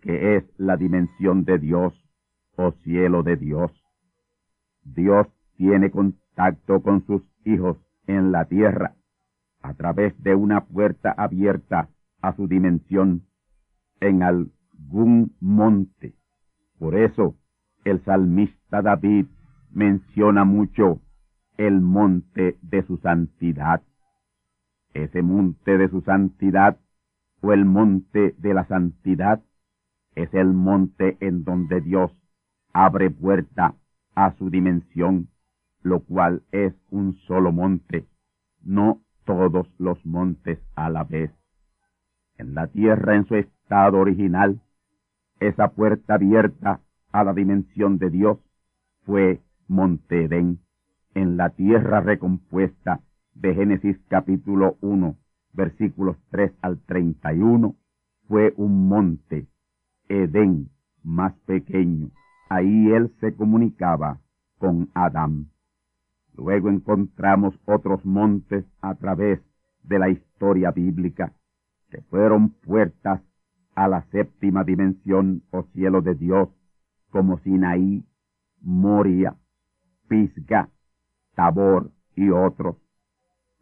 que 0.01 0.35
es 0.35 0.43
la 0.57 0.77
dimensión 0.77 1.45
de 1.45 1.57
Dios 1.57 1.93
o 2.57 2.71
cielo 2.83 3.23
de 3.23 3.37
Dios. 3.37 3.71
Dios 4.83 5.27
tiene 5.55 5.89
contacto 5.89 6.81
con 6.81 7.05
sus 7.05 7.23
hijos 7.43 7.77
en 8.05 8.31
la 8.31 8.45
tierra 8.45 8.95
a 9.65 9.73
través 9.73 10.13
de 10.21 10.35
una 10.35 10.65
puerta 10.65 11.11
abierta 11.11 11.89
a 12.21 12.35
su 12.35 12.47
dimensión 12.47 13.23
en 13.99 14.21
algún 14.21 15.35
monte. 15.39 16.13
Por 16.77 16.95
eso 16.95 17.35
el 17.83 18.03
salmista 18.03 18.81
David 18.81 19.25
menciona 19.71 20.45
mucho 20.45 21.01
el 21.57 21.81
monte 21.81 22.57
de 22.61 22.83
su 22.83 22.97
santidad. 22.97 23.81
Ese 24.93 25.21
monte 25.23 25.77
de 25.77 25.89
su 25.89 26.01
santidad 26.01 26.77
o 27.41 27.51
el 27.51 27.65
monte 27.65 28.35
de 28.37 28.53
la 28.53 28.65
santidad 28.67 29.41
es 30.13 30.33
el 30.33 30.53
monte 30.53 31.17
en 31.19 31.43
donde 31.43 31.81
Dios 31.81 32.11
abre 32.71 33.09
puerta 33.09 33.75
a 34.13 34.31
su 34.37 34.49
dimensión, 34.49 35.29
lo 35.81 36.01
cual 36.01 36.43
es 36.51 36.73
un 36.89 37.15
solo 37.27 37.51
monte, 37.51 38.05
no 38.63 39.04
todos 39.25 39.67
los 39.77 40.03
montes 40.05 40.59
a 40.75 40.89
la 40.89 41.03
vez. 41.03 41.31
En 42.37 42.53
la 42.55 42.67
tierra 42.67 43.15
en 43.15 43.25
su 43.25 43.35
estado 43.35 43.99
original, 43.99 44.61
esa 45.39 45.69
puerta 45.69 46.15
abierta 46.15 46.79
a 47.11 47.23
la 47.23 47.33
dimensión 47.33 47.97
de 47.97 48.09
Dios 48.09 48.39
fue 49.05 49.41
Monte 49.67 50.25
Edén, 50.25 50.59
en 51.13 51.37
la 51.37 51.49
tierra 51.49 52.01
recompuesta 52.01 53.01
de 53.33 53.53
Génesis 53.55 53.97
capítulo 54.09 54.77
1, 54.81 55.15
versículos 55.53 56.17
3 56.29 56.53
al 56.61 56.79
31, 56.85 57.75
fue 58.27 58.53
un 58.57 58.87
monte, 58.87 59.47
Edén, 60.09 60.69
más 61.03 61.33
pequeño. 61.45 62.09
Ahí 62.49 62.91
él 62.91 63.13
se 63.19 63.35
comunicaba 63.35 64.19
con 64.57 64.89
Adán. 64.93 65.49
Luego 66.37 66.69
encontramos 66.69 67.57
otros 67.65 68.05
montes 68.05 68.65
a 68.81 68.95
través 68.95 69.39
de 69.83 69.99
la 69.99 70.09
historia 70.09 70.71
bíblica, 70.71 71.33
que 71.89 72.01
fueron 72.01 72.49
puertas 72.49 73.21
a 73.75 73.87
la 73.87 74.03
séptima 74.11 74.63
dimensión 74.63 75.43
o 75.51 75.63
cielo 75.73 76.01
de 76.01 76.15
Dios, 76.15 76.49
como 77.09 77.37
Sinaí, 77.39 78.05
Moria, 78.61 79.35
Pisga, 80.07 80.69
Tabor 81.35 81.91
y 82.15 82.29
otros. 82.29 82.77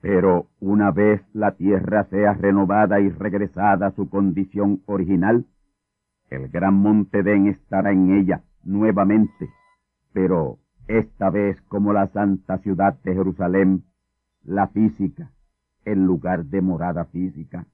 Pero 0.01 0.47
una 0.59 0.91
vez 0.91 1.21
la 1.33 1.51
tierra 1.55 2.05
sea 2.05 2.33
renovada 2.33 2.99
y 2.99 3.09
regresada 3.09 3.87
a 3.87 3.91
su 3.91 4.09
condición 4.09 4.81
original, 4.85 5.45
el 6.29 6.49
gran 6.49 6.73
monte 6.73 7.21
Den 7.23 7.47
estará 7.47 7.91
en 7.91 8.17
ella 8.17 8.43
nuevamente, 8.63 9.49
pero 10.13 10.57
esta 10.87 11.29
vez 11.29 11.61
como 11.63 11.93
la 11.93 12.07
santa 12.07 12.57
ciudad 12.59 12.97
de 13.03 13.13
Jerusalén, 13.13 13.83
la 14.43 14.67
física, 14.67 15.31
en 15.85 16.05
lugar 16.05 16.45
de 16.45 16.61
morada 16.61 17.05
física, 17.05 17.65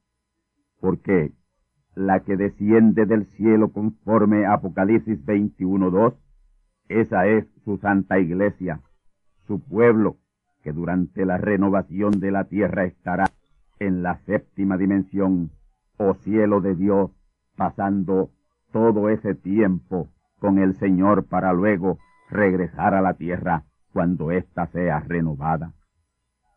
porque 0.80 1.32
la 1.95 2.22
que 2.22 2.38
desciende 2.38 3.06
del 3.06 3.26
cielo 3.26 3.72
conforme 3.72 4.45
a 4.45 4.54
Apocalipsis 4.54 5.24
21.2, 5.26 6.13
esa 6.88 7.28
es 7.28 7.45
su 7.65 7.78
santa 7.78 8.19
iglesia, 8.19 8.82
su 9.48 9.60
pueblo, 9.60 10.17
que 10.63 10.72
durante 10.74 11.26
la 11.26 11.38
renovación 11.38 12.19
de 12.19 12.32
la 12.32 12.45
tierra 12.45 12.86
estará 12.86 13.26
en 13.80 14.04
la 14.04 14.17
séptima 14.26 14.78
dimensión 14.78 15.52
o 15.98 16.13
cielo 16.15 16.62
de 16.62 16.76
Dios, 16.76 17.12
pasando 17.56 18.30
todo 18.72 19.10
ese 19.10 19.36
tiempo 19.36 20.10
con 20.39 20.60
el 20.60 20.76
Señor 20.76 21.26
para 21.26 21.54
luego 21.54 22.00
regresar 22.29 22.93
a 22.93 23.01
la 23.01 23.13
tierra 23.13 23.63
cuando 23.91 24.31
ésta 24.31 24.67
sea 24.67 24.99
renovada. 24.99 25.73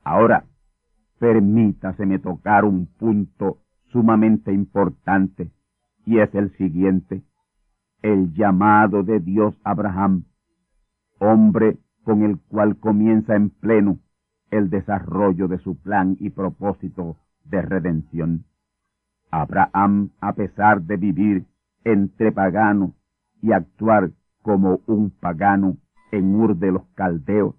Ahora, 0.04 0.44
permítaseme 1.18 2.18
tocar 2.18 2.64
un 2.64 2.86
punto 2.86 3.58
sumamente 3.90 4.52
importante 4.52 5.50
y 6.04 6.18
es 6.18 6.34
el 6.34 6.50
siguiente, 6.56 7.22
el 8.02 8.32
llamado 8.34 9.02
de 9.02 9.20
Dios 9.20 9.54
Abraham, 9.62 10.24
hombre 11.18 11.78
con 12.02 12.22
el 12.22 12.40
cual 12.48 12.76
comienza 12.76 13.36
en 13.36 13.50
pleno 13.50 13.98
el 14.50 14.68
desarrollo 14.70 15.48
de 15.48 15.58
su 15.58 15.80
plan 15.80 16.16
y 16.18 16.30
propósito 16.30 17.16
de 17.44 17.62
redención. 17.62 18.44
Abraham, 19.30 20.10
a 20.20 20.34
pesar 20.34 20.82
de 20.82 20.96
vivir 20.96 21.46
entre 21.84 22.32
paganos 22.32 22.90
y 23.40 23.52
actuar 23.52 24.10
como 24.42 24.80
un 24.86 25.10
pagano 25.10 25.78
en 26.10 26.34
Ur 26.34 26.56
de 26.56 26.72
los 26.72 26.86
Caldeos, 26.94 27.54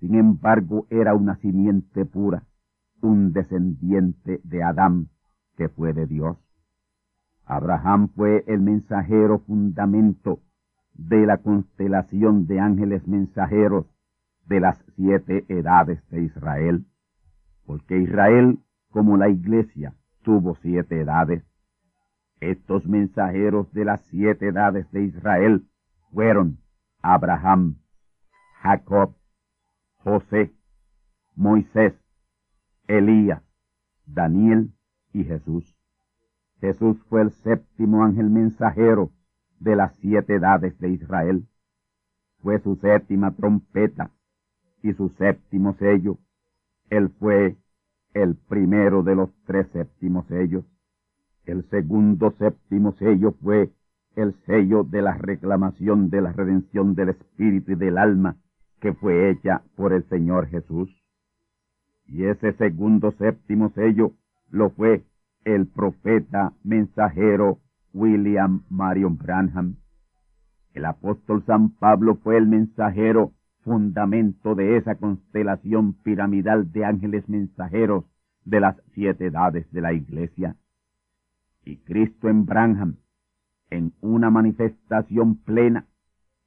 sin 0.00 0.14
embargo 0.14 0.86
era 0.90 1.14
una 1.14 1.36
simiente 1.36 2.04
pura, 2.04 2.44
un 3.02 3.32
descendiente 3.32 4.40
de 4.44 4.62
Adán 4.62 5.08
que 5.56 5.68
fue 5.68 5.92
de 5.92 6.06
Dios. 6.06 6.38
Abraham 7.44 8.08
fue 8.14 8.44
el 8.46 8.60
mensajero 8.60 9.38
fundamento 9.40 10.40
de 10.94 11.26
la 11.26 11.38
constelación 11.38 12.46
de 12.46 12.60
ángeles 12.60 13.06
mensajeros 13.06 13.86
de 14.46 14.60
las 14.60 14.82
siete 14.96 15.44
edades 15.48 16.00
de 16.10 16.22
Israel, 16.22 16.86
porque 17.66 17.98
Israel, 17.98 18.58
como 18.90 19.16
la 19.16 19.28
iglesia, 19.28 19.94
tuvo 20.22 20.56
siete 20.56 21.00
edades. 21.00 21.44
Estos 22.40 22.86
mensajeros 22.86 23.72
de 23.72 23.84
las 23.84 24.00
siete 24.06 24.48
edades 24.48 24.90
de 24.92 25.04
Israel 25.04 25.66
fueron 26.16 26.56
Abraham, 27.02 27.76
Jacob, 28.62 29.14
José, 29.98 30.50
Moisés, 31.34 31.92
Elías, 32.88 33.42
Daniel 34.06 34.72
y 35.12 35.24
Jesús. 35.24 35.76
Jesús 36.58 36.96
fue 37.10 37.20
el 37.20 37.32
séptimo 37.32 38.02
ángel 38.02 38.30
mensajero 38.30 39.10
de 39.60 39.76
las 39.76 39.94
siete 39.96 40.36
edades 40.36 40.78
de 40.78 40.88
Israel. 40.88 41.46
Fue 42.38 42.60
su 42.60 42.76
séptima 42.76 43.32
trompeta 43.32 44.10
y 44.82 44.94
su 44.94 45.10
séptimo 45.18 45.74
sello. 45.74 46.16
Él 46.88 47.10
fue 47.10 47.58
el 48.14 48.36
primero 48.36 49.02
de 49.02 49.16
los 49.16 49.28
tres 49.44 49.68
séptimos 49.68 50.26
sellos. 50.28 50.64
El 51.44 51.68
segundo 51.68 52.30
séptimo 52.38 52.92
sello 52.92 53.32
fue 53.32 53.70
el 54.16 54.34
sello 54.46 54.82
de 54.82 55.02
la 55.02 55.14
reclamación 55.14 56.10
de 56.10 56.22
la 56.22 56.32
redención 56.32 56.94
del 56.94 57.10
espíritu 57.10 57.72
y 57.72 57.76
del 57.76 57.98
alma 57.98 58.36
que 58.80 58.94
fue 58.94 59.30
hecha 59.30 59.62
por 59.76 59.92
el 59.92 60.04
Señor 60.08 60.48
Jesús. 60.48 60.90
Y 62.06 62.24
ese 62.24 62.52
segundo 62.54 63.12
séptimo 63.12 63.70
sello 63.70 64.12
lo 64.50 64.70
fue 64.70 65.04
el 65.44 65.66
profeta 65.66 66.52
mensajero 66.64 67.58
William 67.92 68.64
Marion 68.68 69.16
Branham. 69.16 69.76
El 70.72 70.84
apóstol 70.84 71.44
San 71.46 71.70
Pablo 71.70 72.16
fue 72.16 72.36
el 72.36 72.46
mensajero 72.46 73.32
fundamento 73.62 74.54
de 74.54 74.76
esa 74.76 74.94
constelación 74.94 75.94
piramidal 75.94 76.70
de 76.72 76.84
ángeles 76.84 77.28
mensajeros 77.28 78.04
de 78.44 78.60
las 78.60 78.76
siete 78.94 79.26
edades 79.26 79.70
de 79.72 79.80
la 79.80 79.92
iglesia. 79.92 80.56
Y 81.64 81.78
Cristo 81.78 82.28
en 82.28 82.46
Branham, 82.46 82.96
en 83.70 83.92
una 84.00 84.30
manifestación 84.30 85.36
plena, 85.36 85.86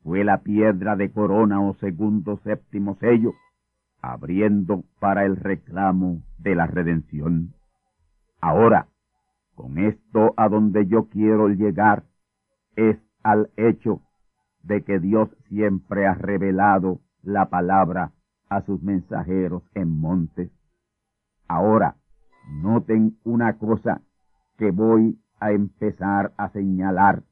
fue 0.03 0.23
la 0.23 0.41
piedra 0.41 0.95
de 0.95 1.11
corona 1.11 1.61
o 1.61 1.73
segundo 1.75 2.39
séptimo 2.43 2.95
sello, 2.99 3.33
abriendo 4.01 4.83
para 4.99 5.25
el 5.25 5.35
reclamo 5.35 6.21
de 6.37 6.55
la 6.55 6.67
redención. 6.67 7.53
Ahora, 8.39 8.87
con 9.55 9.77
esto 9.77 10.33
a 10.37 10.47
donde 10.47 10.87
yo 10.87 11.09
quiero 11.09 11.49
llegar 11.49 12.03
es 12.75 12.97
al 13.23 13.49
hecho 13.57 14.01
de 14.63 14.83
que 14.83 14.99
Dios 14.99 15.29
siempre 15.49 16.07
ha 16.07 16.13
revelado 16.13 17.01
la 17.21 17.49
palabra 17.49 18.13
a 18.49 18.61
sus 18.61 18.81
mensajeros 18.81 19.63
en 19.75 19.99
montes. 19.99 20.49
Ahora, 21.47 21.95
noten 22.47 23.17
una 23.23 23.57
cosa 23.57 24.01
que 24.57 24.71
voy 24.71 25.19
a 25.39 25.51
empezar 25.51 26.33
a 26.37 26.49
señalar 26.49 27.23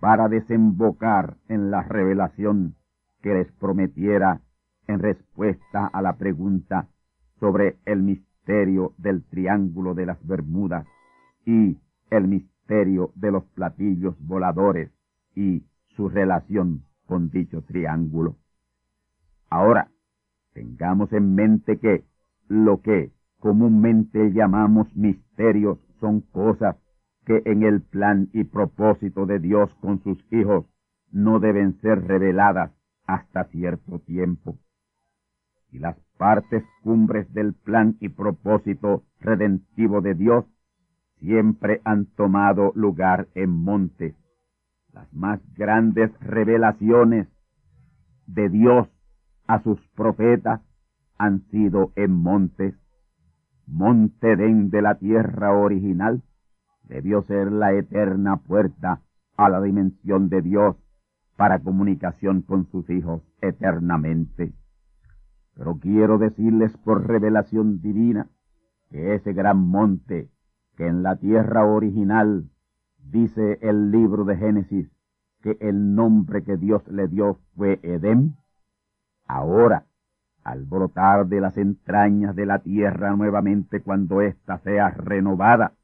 para 0.00 0.28
desembocar 0.28 1.36
en 1.48 1.70
la 1.70 1.82
revelación 1.82 2.74
que 3.22 3.34
les 3.34 3.50
prometiera 3.52 4.40
en 4.86 4.98
respuesta 4.98 5.86
a 5.86 6.02
la 6.02 6.16
pregunta 6.16 6.88
sobre 7.40 7.78
el 7.86 8.02
misterio 8.02 8.92
del 8.98 9.24
triángulo 9.24 9.94
de 9.94 10.06
las 10.06 10.24
Bermudas 10.26 10.86
y 11.46 11.78
el 12.10 12.28
misterio 12.28 13.12
de 13.14 13.30
los 13.30 13.44
platillos 13.44 14.14
voladores 14.20 14.90
y 15.34 15.64
su 15.96 16.08
relación 16.08 16.84
con 17.06 17.30
dicho 17.30 17.62
triángulo. 17.62 18.36
Ahora, 19.48 19.88
tengamos 20.52 21.12
en 21.12 21.34
mente 21.34 21.78
que 21.78 22.04
lo 22.48 22.80
que 22.80 23.12
comúnmente 23.38 24.32
llamamos 24.32 24.94
misterios 24.94 25.78
son 26.00 26.20
cosas 26.20 26.76
que 27.24 27.42
en 27.44 27.62
el 27.62 27.82
plan 27.82 28.28
y 28.32 28.44
propósito 28.44 29.26
de 29.26 29.38
Dios 29.38 29.74
con 29.80 30.02
sus 30.02 30.18
hijos 30.30 30.66
no 31.10 31.40
deben 31.40 31.80
ser 31.80 32.06
reveladas 32.06 32.72
hasta 33.06 33.44
cierto 33.44 33.98
tiempo. 34.00 34.58
Y 35.70 35.78
las 35.78 35.96
partes 36.18 36.64
cumbres 36.82 37.32
del 37.32 37.54
plan 37.54 37.96
y 38.00 38.08
propósito 38.08 39.04
redentivo 39.20 40.00
de 40.00 40.14
Dios 40.14 40.44
siempre 41.18 41.80
han 41.84 42.06
tomado 42.06 42.72
lugar 42.74 43.28
en 43.34 43.50
montes. 43.50 44.14
Las 44.92 45.12
más 45.12 45.40
grandes 45.54 46.12
revelaciones 46.20 47.28
de 48.26 48.48
Dios 48.48 48.88
a 49.46 49.62
sus 49.62 49.80
profetas 49.96 50.60
han 51.18 51.42
sido 51.50 51.92
en 51.96 52.12
montes. 52.12 52.74
Monte 53.66 54.36
den 54.36 54.70
de 54.70 54.82
la 54.82 54.96
tierra 54.96 55.52
original 55.52 56.22
debió 56.84 57.22
ser 57.22 57.50
la 57.52 57.72
eterna 57.72 58.36
puerta 58.36 59.00
a 59.36 59.48
la 59.48 59.60
dimensión 59.60 60.28
de 60.28 60.42
Dios 60.42 60.76
para 61.36 61.58
comunicación 61.58 62.42
con 62.42 62.66
sus 62.70 62.88
hijos 62.90 63.22
eternamente. 63.40 64.52
Pero 65.54 65.78
quiero 65.78 66.18
decirles 66.18 66.76
por 66.78 67.06
revelación 67.06 67.80
divina 67.80 68.28
que 68.90 69.14
ese 69.14 69.32
gran 69.32 69.58
monte 69.58 70.30
que 70.76 70.86
en 70.86 71.02
la 71.02 71.16
tierra 71.16 71.64
original 71.64 72.50
dice 72.98 73.58
el 73.62 73.90
libro 73.90 74.24
de 74.24 74.36
Génesis 74.36 74.90
que 75.42 75.56
el 75.60 75.94
nombre 75.94 76.42
que 76.42 76.56
Dios 76.56 76.86
le 76.88 77.06
dio 77.06 77.38
fue 77.54 77.78
Edén, 77.82 78.36
ahora, 79.26 79.84
al 80.42 80.64
brotar 80.64 81.26
de 81.26 81.40
las 81.40 81.58
entrañas 81.58 82.34
de 82.34 82.46
la 82.46 82.60
tierra 82.60 83.14
nuevamente 83.14 83.82
cuando 83.82 84.22
ésta 84.22 84.58
sea 84.60 84.90
renovada, 84.90 85.74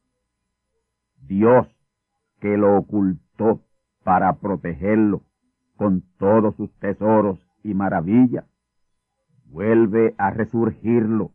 Dios 1.30 1.68
que 2.40 2.56
lo 2.56 2.76
ocultó 2.76 3.62
para 4.02 4.40
protegerlo 4.40 5.22
con 5.76 6.02
todos 6.18 6.56
sus 6.56 6.72
tesoros 6.80 7.38
y 7.62 7.72
maravillas, 7.72 8.46
vuelve 9.44 10.16
a 10.18 10.30
resurgirlo, 10.30 11.30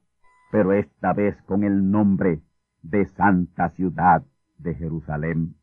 pero 0.51 0.73
esta 0.73 1.13
vez 1.13 1.41
con 1.43 1.63
el 1.63 1.91
nombre 1.91 2.41
de 2.81 3.05
Santa 3.05 3.69
Ciudad 3.69 4.25
de 4.57 4.75
Jerusalén. 4.75 5.55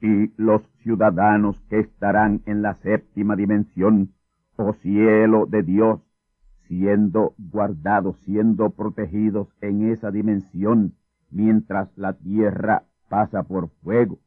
Y 0.00 0.32
los 0.36 0.68
ciudadanos 0.82 1.60
que 1.70 1.78
estarán 1.78 2.42
en 2.46 2.60
la 2.60 2.74
séptima 2.74 3.36
dimensión, 3.36 4.14
oh 4.56 4.72
cielo 4.72 5.46
de 5.46 5.62
Dios, 5.62 6.00
siendo 6.66 7.36
guardados, 7.38 8.18
siendo 8.24 8.70
protegidos 8.70 9.46
en 9.60 9.92
esa 9.92 10.10
dimensión, 10.10 10.96
mientras 11.30 11.96
la 11.96 12.14
tierra 12.14 12.82
pasa 13.08 13.42
por 13.42 13.68
fuego. 13.82 14.18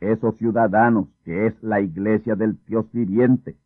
Esos 0.00 0.36
ciudadanos, 0.36 1.08
que 1.24 1.46
es 1.46 1.62
la 1.62 1.80
iglesia 1.80 2.34
del 2.36 2.58
Dios 2.66 2.90
viviente, 2.92 3.56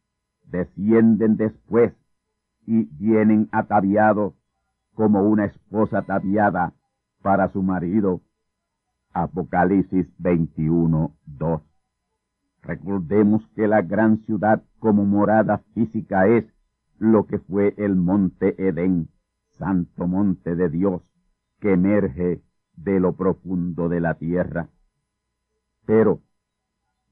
descienden 0.44 1.36
después 1.36 1.92
y 2.66 2.84
vienen 2.98 3.48
ataviados 3.52 4.34
como 4.94 5.22
una 5.22 5.46
esposa 5.46 5.98
ataviada 5.98 6.74
para 7.22 7.48
su 7.48 7.62
marido. 7.62 8.20
Apocalipsis 9.12 10.06
21, 10.18 11.12
2. 11.26 11.62
Recordemos 12.62 13.46
que 13.54 13.66
la 13.66 13.82
gran 13.82 14.18
ciudad 14.26 14.62
como 14.78 15.04
morada 15.04 15.58
física 15.74 16.26
es 16.26 16.44
lo 16.98 17.26
que 17.26 17.38
fue 17.38 17.74
el 17.78 17.96
monte 17.96 18.54
Edén, 18.58 19.08
santo 19.58 20.06
monte 20.06 20.56
de 20.56 20.68
Dios, 20.68 21.02
que 21.60 21.72
emerge 21.72 22.42
de 22.82 23.00
lo 23.00 23.14
profundo 23.14 23.88
de 23.88 24.00
la 24.00 24.14
tierra. 24.14 24.68
Pero, 25.86 26.20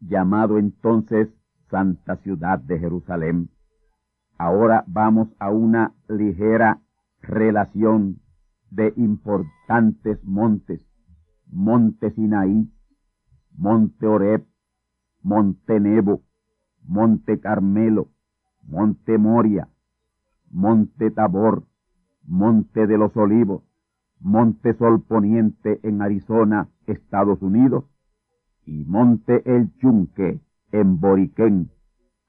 llamado 0.01 0.59
entonces 0.59 1.29
Santa 1.71 2.17
Ciudad 2.17 2.59
de 2.59 2.79
Jerusalén, 2.79 3.51
ahora 4.39 4.85
vamos 4.87 5.29
a 5.39 5.51
una 5.51 5.95
ligera 6.09 6.81
relación 7.23 8.21
de 8.71 8.93
importantes 8.97 10.23
montes, 10.25 10.81
Monte 11.47 12.11
Sinaí, 12.13 12.71
Monte 13.57 14.07
Oreb, 14.07 14.45
Monte 15.23 15.81
Nebo, 15.81 16.23
Monte 16.83 17.41
Carmelo, 17.41 18.09
Monte 18.63 19.19
Moria, 19.19 19.69
Monte 20.51 21.11
Tabor, 21.11 21.65
Monte 22.25 22.87
de 22.87 22.99
los 22.99 23.17
Olivos, 23.17 23.63
Monte 24.21 24.75
Sol 24.75 25.03
Poniente 25.03 25.81
en 25.83 26.03
Arizona, 26.03 26.69
Estados 26.87 27.43
Unidos, 27.43 27.85
y 28.65 28.85
Monte 28.85 29.43
El 29.45 29.73
Chunque 29.79 30.41
en 30.73 30.99
Boriquén, 31.01 31.71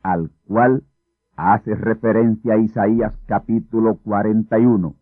al 0.04 0.32
cual 0.46 0.84
hace 1.36 1.76
referencia 1.76 2.58
Isaías 2.58 3.14
capítulo 3.26 3.98
41 3.98 4.96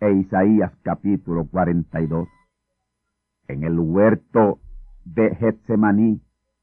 e 0.00 0.12
Isaías 0.12 0.72
capítulo 0.82 1.46
42. 1.46 2.28
En 3.48 3.64
el 3.64 3.78
huerto 3.78 4.58
de 5.04 5.34
Getsemaní, 5.34 6.20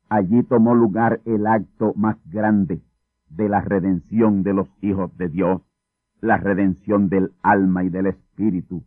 allí 0.10 0.44
tomó 0.44 0.74
lugar 0.74 1.22
el 1.26 1.48
acto 1.48 1.94
más 1.96 2.18
grande 2.26 2.82
de 3.30 3.48
la 3.48 3.62
redención 3.62 4.44
de 4.44 4.54
los 4.54 4.68
hijos 4.82 5.16
de 5.18 5.30
Dios, 5.30 5.62
la 6.22 6.38
redención 6.38 7.10
del 7.10 7.32
alma 7.44 7.84
y 7.84 7.90
del 7.90 8.08
espíritu, 8.08 8.84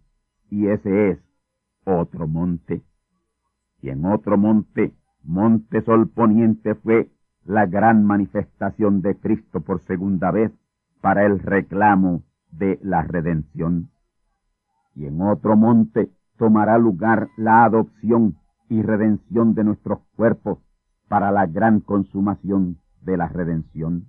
y 0.53 0.69
ese 0.69 1.13
es 1.13 1.19
otro 1.87 2.29
monte. 2.29 2.83
Y 3.81 3.89
en 3.89 4.05
otro 4.05 4.37
monte, 4.37 4.93
Monte 5.23 5.81
Sol 5.81 6.11
Poniente, 6.11 6.75
fue 6.75 7.11
la 7.47 7.65
gran 7.65 8.05
manifestación 8.05 9.01
de 9.01 9.17
Cristo 9.17 9.63
por 9.63 9.81
segunda 9.81 10.31
vez 10.31 10.53
para 11.01 11.25
el 11.25 11.39
reclamo 11.39 12.23
de 12.51 12.79
la 12.83 13.01
redención. 13.03 13.89
Y 14.95 15.07
en 15.07 15.23
otro 15.23 15.57
monte 15.57 16.11
tomará 16.37 16.77
lugar 16.77 17.29
la 17.39 17.65
adopción 17.65 18.37
y 18.69 18.83
redención 18.83 19.55
de 19.55 19.65
nuestros 19.65 20.01
cuerpos 20.17 20.59
para 21.09 21.33
la 21.33 21.47
gran 21.47 21.81
consumación 21.81 22.77
de 23.01 23.17
la 23.17 23.29
redención. 23.29 24.05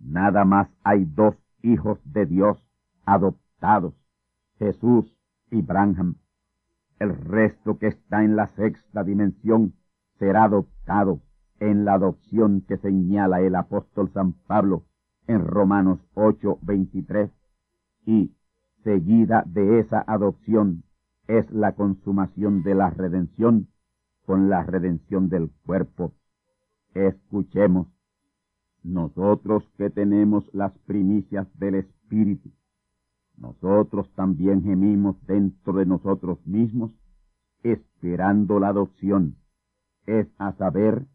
Nada 0.00 0.46
más 0.46 0.70
hay 0.82 1.04
dos 1.04 1.36
hijos 1.60 1.98
de 2.06 2.24
Dios 2.24 2.56
adoptados 3.04 3.99
Jesús 4.60 5.10
y 5.50 5.62
Branham. 5.62 6.16
El 6.98 7.16
resto 7.16 7.78
que 7.78 7.86
está 7.86 8.24
en 8.24 8.36
la 8.36 8.46
sexta 8.48 9.02
dimensión 9.02 9.72
será 10.18 10.44
adoptado 10.44 11.22
en 11.60 11.86
la 11.86 11.94
adopción 11.94 12.60
que 12.68 12.76
señala 12.76 13.40
el 13.40 13.54
apóstol 13.54 14.10
San 14.12 14.34
Pablo 14.34 14.84
en 15.26 15.46
Romanos 15.46 15.98
8:23 16.14 17.30
y 18.04 18.34
seguida 18.84 19.44
de 19.46 19.78
esa 19.78 20.04
adopción 20.06 20.84
es 21.26 21.50
la 21.50 21.72
consumación 21.72 22.62
de 22.62 22.74
la 22.74 22.90
redención 22.90 23.68
con 24.26 24.50
la 24.50 24.62
redención 24.62 25.30
del 25.30 25.50
cuerpo. 25.64 26.12
Escuchemos, 26.92 27.86
nosotros 28.82 29.64
que 29.78 29.88
tenemos 29.88 30.50
las 30.52 30.76
primicias 30.80 31.46
del 31.58 31.76
Espíritu, 31.76 32.50
nosotros 33.40 34.08
también 34.14 34.62
gemimos 34.62 35.16
dentro 35.26 35.72
de 35.72 35.86
nosotros 35.86 36.38
mismos, 36.46 36.92
esperando 37.62 38.60
la 38.60 38.68
adopción, 38.68 39.36
es 40.06 40.28
a 40.38 40.52
saber, 40.52 41.06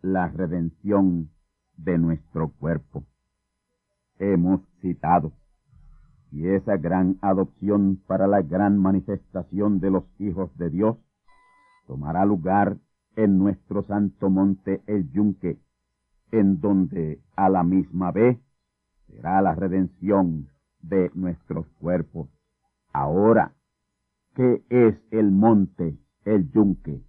la 0.00 0.28
redención 0.28 1.30
de 1.76 1.98
nuestro 1.98 2.48
cuerpo. 2.48 3.04
Hemos 4.18 4.60
citado, 4.80 5.32
y 6.30 6.48
esa 6.48 6.76
gran 6.76 7.18
adopción 7.20 8.00
para 8.06 8.26
la 8.26 8.42
gran 8.42 8.78
manifestación 8.78 9.80
de 9.80 9.90
los 9.90 10.04
hijos 10.18 10.56
de 10.56 10.70
Dios 10.70 10.96
tomará 11.86 12.24
lugar 12.24 12.78
en 13.16 13.38
nuestro 13.38 13.82
santo 13.84 14.30
monte 14.30 14.82
el 14.86 15.10
Yunque, 15.12 15.58
en 16.30 16.60
donde 16.60 17.20
a 17.36 17.48
la 17.48 17.62
misma 17.62 18.12
vez 18.12 18.38
será 19.06 19.40
la 19.42 19.54
redención 19.54 20.48
de 20.88 21.10
nuestros 21.14 21.66
cuerpos. 21.80 22.28
Ahora, 22.92 23.54
¿qué 24.34 24.62
es 24.70 24.96
el 25.10 25.30
monte, 25.30 25.98
el 26.24 26.50
yunque? 26.50 27.02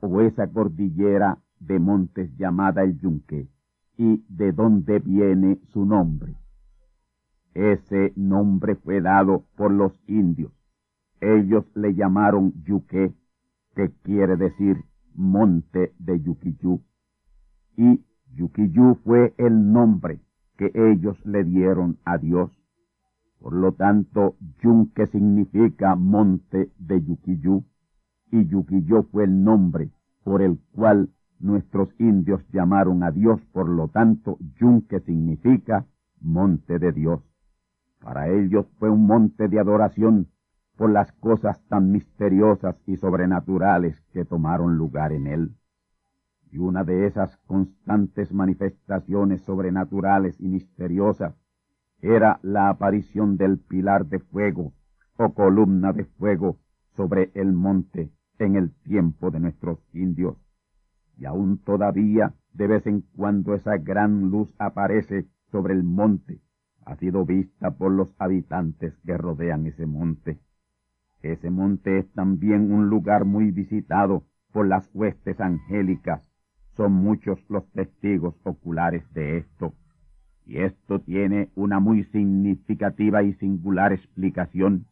o 0.00 0.20
esa 0.20 0.46
cordillera 0.46 1.38
de 1.58 1.78
montes 1.78 2.30
llamada 2.36 2.82
el 2.82 2.98
Yunque, 2.98 3.48
y 3.96 4.24
de 4.28 4.52
dónde 4.52 4.98
viene 4.98 5.58
su 5.72 5.86
nombre. 5.86 6.36
Ese 7.54 8.12
nombre 8.14 8.76
fue 8.76 9.00
dado 9.00 9.44
por 9.56 9.72
los 9.72 9.98
indios. 10.06 10.52
Ellos 11.20 11.64
le 11.74 11.94
llamaron 11.94 12.52
Yuque, 12.64 13.14
que 13.74 13.90
quiere 14.02 14.36
decir 14.36 14.76
monte 15.14 15.94
de 15.98 16.20
Yuquiyú. 16.20 16.82
Y 17.76 18.04
Yuquiyú 18.34 18.96
fue 19.02 19.34
el 19.38 19.72
nombre 19.72 20.20
que 20.58 20.70
ellos 20.74 21.18
le 21.24 21.44
dieron 21.44 21.98
a 22.04 22.18
Dios. 22.18 22.50
Por 23.40 23.52
lo 23.52 23.72
tanto, 23.72 24.36
Yunque 24.62 25.06
significa 25.06 25.94
monte 25.94 26.70
de 26.78 27.02
Yuquiyú, 27.02 27.64
y 28.30 28.46
Yuquiyú 28.46 29.04
fue 29.04 29.24
el 29.24 29.44
nombre 29.44 29.90
por 30.24 30.42
el 30.42 30.58
cual 30.72 31.10
nuestros 31.38 31.88
indios 32.00 32.44
llamaron 32.50 33.02
a 33.02 33.10
Dios, 33.12 33.40
por 33.52 33.68
lo 33.68 33.88
tanto, 33.88 34.38
Yunque 34.58 35.00
significa 35.00 35.86
monte 36.20 36.78
de 36.78 36.92
Dios. 36.92 37.20
Para 38.00 38.28
ellos 38.28 38.66
fue 38.78 38.90
un 38.90 39.06
monte 39.06 39.48
de 39.48 39.60
adoración 39.60 40.28
por 40.76 40.90
las 40.90 41.12
cosas 41.12 41.62
tan 41.68 41.92
misteriosas 41.92 42.76
y 42.86 42.96
sobrenaturales 42.96 44.00
que 44.12 44.24
tomaron 44.24 44.76
lugar 44.76 45.12
en 45.12 45.26
él. 45.26 45.54
Y 46.50 46.58
una 46.58 46.84
de 46.84 47.06
esas 47.06 47.36
constantes 47.46 48.32
manifestaciones 48.32 49.42
sobrenaturales 49.42 50.40
y 50.40 50.48
misteriosas 50.48 51.34
era 52.02 52.38
la 52.42 52.68
aparición 52.68 53.36
del 53.36 53.58
pilar 53.58 54.06
de 54.06 54.18
fuego 54.18 54.72
o 55.16 55.32
columna 55.32 55.92
de 55.92 56.04
fuego 56.04 56.58
sobre 56.96 57.30
el 57.34 57.52
monte 57.52 58.10
en 58.38 58.56
el 58.56 58.72
tiempo 58.82 59.30
de 59.30 59.40
nuestros 59.40 59.78
indios. 59.92 60.36
Y 61.16 61.24
aún 61.24 61.58
todavía 61.58 62.34
de 62.52 62.66
vez 62.66 62.86
en 62.86 63.02
cuando 63.14 63.54
esa 63.54 63.76
gran 63.76 64.30
luz 64.30 64.54
aparece 64.58 65.26
sobre 65.50 65.74
el 65.74 65.84
monte, 65.84 66.40
ha 66.84 66.96
sido 66.96 67.26
vista 67.26 67.72
por 67.72 67.92
los 67.92 68.14
habitantes 68.18 68.96
que 69.04 69.16
rodean 69.18 69.66
ese 69.66 69.86
monte. 69.86 70.38
Ese 71.22 71.50
monte 71.50 71.98
es 71.98 72.12
también 72.12 72.72
un 72.72 72.88
lugar 72.88 73.24
muy 73.24 73.50
visitado 73.50 74.24
por 74.52 74.68
las 74.68 74.88
huestes 74.94 75.40
angélicas. 75.40 76.22
Son 76.76 76.92
muchos 76.92 77.38
los 77.50 77.68
testigos 77.72 78.34
oculares 78.44 79.04
de 79.12 79.38
esto. 79.38 79.74
Y 80.46 80.58
esto 80.58 81.00
tiene 81.00 81.50
una 81.56 81.80
muy 81.80 82.04
significativa 82.04 83.22
y 83.22 83.34
singular 83.34 83.92
explicación 83.92 84.86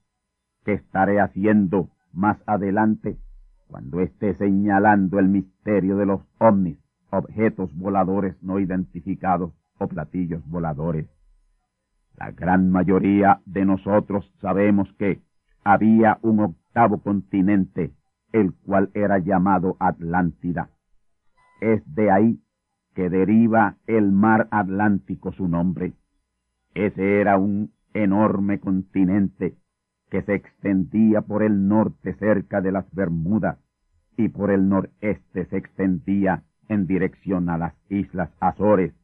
que 0.65 0.75
estaré 0.75 1.21
haciendo 1.21 1.91
más 2.13 2.39
adelante 2.47 3.19
cuando 3.69 4.01
esté 4.01 4.35
señalando 4.35 5.19
el 5.19 5.29
misterio 5.29 5.97
de 5.97 6.07
los 6.07 6.21
ovnis, 6.39 6.79
objetos 7.11 7.75
voladores 7.75 8.41
no 8.43 8.59
identificados 8.59 9.53
o 9.79 9.89
platillos 9.89 10.47
voladores. 10.49 11.09
La 12.17 12.31
gran 12.31 12.71
mayoría 12.71 13.41
de 13.47 13.65
nosotros 13.65 14.33
sabemos 14.41 14.93
que 14.99 15.23
había 15.65 16.19
un 16.23 16.41
octavo 16.41 16.99
continente, 16.99 17.93
el 18.33 18.53
cual 18.55 18.91
era 18.95 19.19
llamado 19.19 19.77
Atlántida. 19.81 20.71
Es 21.61 21.83
de 21.95 22.11
ahí 22.11 22.41
que 22.95 23.11
deriva 23.11 23.77
el 23.87 24.13
mar 24.13 24.49
Atlántico 24.51 25.33
su 25.33 25.49
nombre. 25.49 25.93
Ese 26.75 27.21
era 27.21 27.37
un 27.39 27.73
enorme 27.93 28.61
continente 28.61 29.57
que 30.11 30.23
se 30.23 30.35
extendía 30.35 31.23
por 31.23 31.43
el 31.43 31.69
norte 31.69 32.15
cerca 32.15 32.61
de 32.61 32.73
las 32.73 32.91
Bermudas 32.93 33.59
y 34.17 34.29
por 34.29 34.51
el 34.51 34.69
noreste 34.69 35.47
se 35.47 35.57
extendía 35.57 36.45
en 36.69 36.87
dirección 36.87 37.49
a 37.49 37.59
las 37.59 37.75
islas 37.89 38.31
Azores 38.41 38.95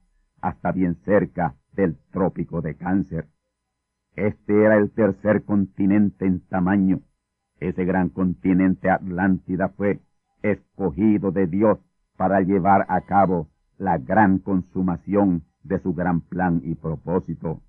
hasta 0.40 0.72
bien 0.72 0.96
cerca 1.04 1.56
del 1.72 1.96
trópico 2.12 2.62
de 2.62 2.76
Cáncer. 2.76 3.26
Este 4.16 4.64
era 4.64 4.76
el 4.76 4.90
tercer 4.90 5.44
continente 5.44 6.26
en 6.26 6.40
tamaño. 6.40 7.00
Ese 7.58 7.84
gran 7.84 8.08
continente 8.08 8.90
Atlántida 8.90 9.68
fue 9.68 10.00
escogido 10.42 11.30
de 11.30 11.46
Dios 11.46 11.78
para 12.16 12.40
llevar 12.40 12.86
a 12.88 13.02
cabo 13.02 13.48
la 13.80 13.96
gran 13.96 14.40
consumación 14.40 15.44
de 15.62 15.78
su 15.78 15.94
gran 15.94 16.20
plan 16.20 16.60
y 16.62 16.74
propósito. 16.74 17.62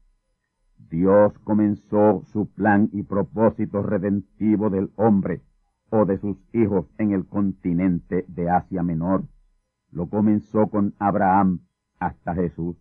Dios 0.90 1.32
comenzó 1.46 2.24
su 2.34 2.52
plan 2.52 2.90
y 2.92 3.04
propósito 3.04 3.82
redentivo 3.82 4.70
del 4.70 4.92
hombre 4.98 5.42
o 5.90 6.06
de 6.06 6.18
sus 6.18 6.38
hijos 6.54 6.86
en 6.98 7.12
el 7.12 7.26
continente 7.26 8.26
de 8.28 8.50
Asia 8.50 8.84
Menor. 8.84 9.24
Lo 9.90 10.10
comenzó 10.10 10.68
con 10.68 10.94
Abraham 11.00 11.62
hasta 11.98 12.36
Jesús. 12.36 12.76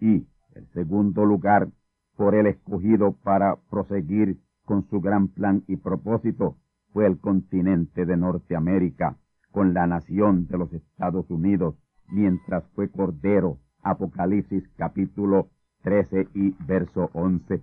Y 0.00 0.26
el 0.54 0.66
segundo 0.72 1.26
lugar 1.26 1.68
por 2.16 2.34
él 2.34 2.46
escogido 2.46 3.12
para 3.22 3.56
proseguir 3.70 4.40
con 4.64 4.88
su 4.88 5.02
gran 5.02 5.28
plan 5.28 5.62
y 5.66 5.76
propósito 5.76 6.56
fue 6.94 7.06
el 7.06 7.18
continente 7.18 8.06
de 8.06 8.16
Norteamérica, 8.16 9.18
con 9.50 9.74
la 9.74 9.86
nación 9.86 10.46
de 10.46 10.56
los 10.56 10.72
Estados 10.72 11.30
Unidos, 11.30 11.74
mientras 12.10 12.64
fue 12.74 12.88
Cordero, 12.88 13.58
Apocalipsis 13.82 14.68
capítulo 14.76 15.48
13 15.82 16.28
y 16.34 16.54
verso 16.66 17.10
11. 17.14 17.62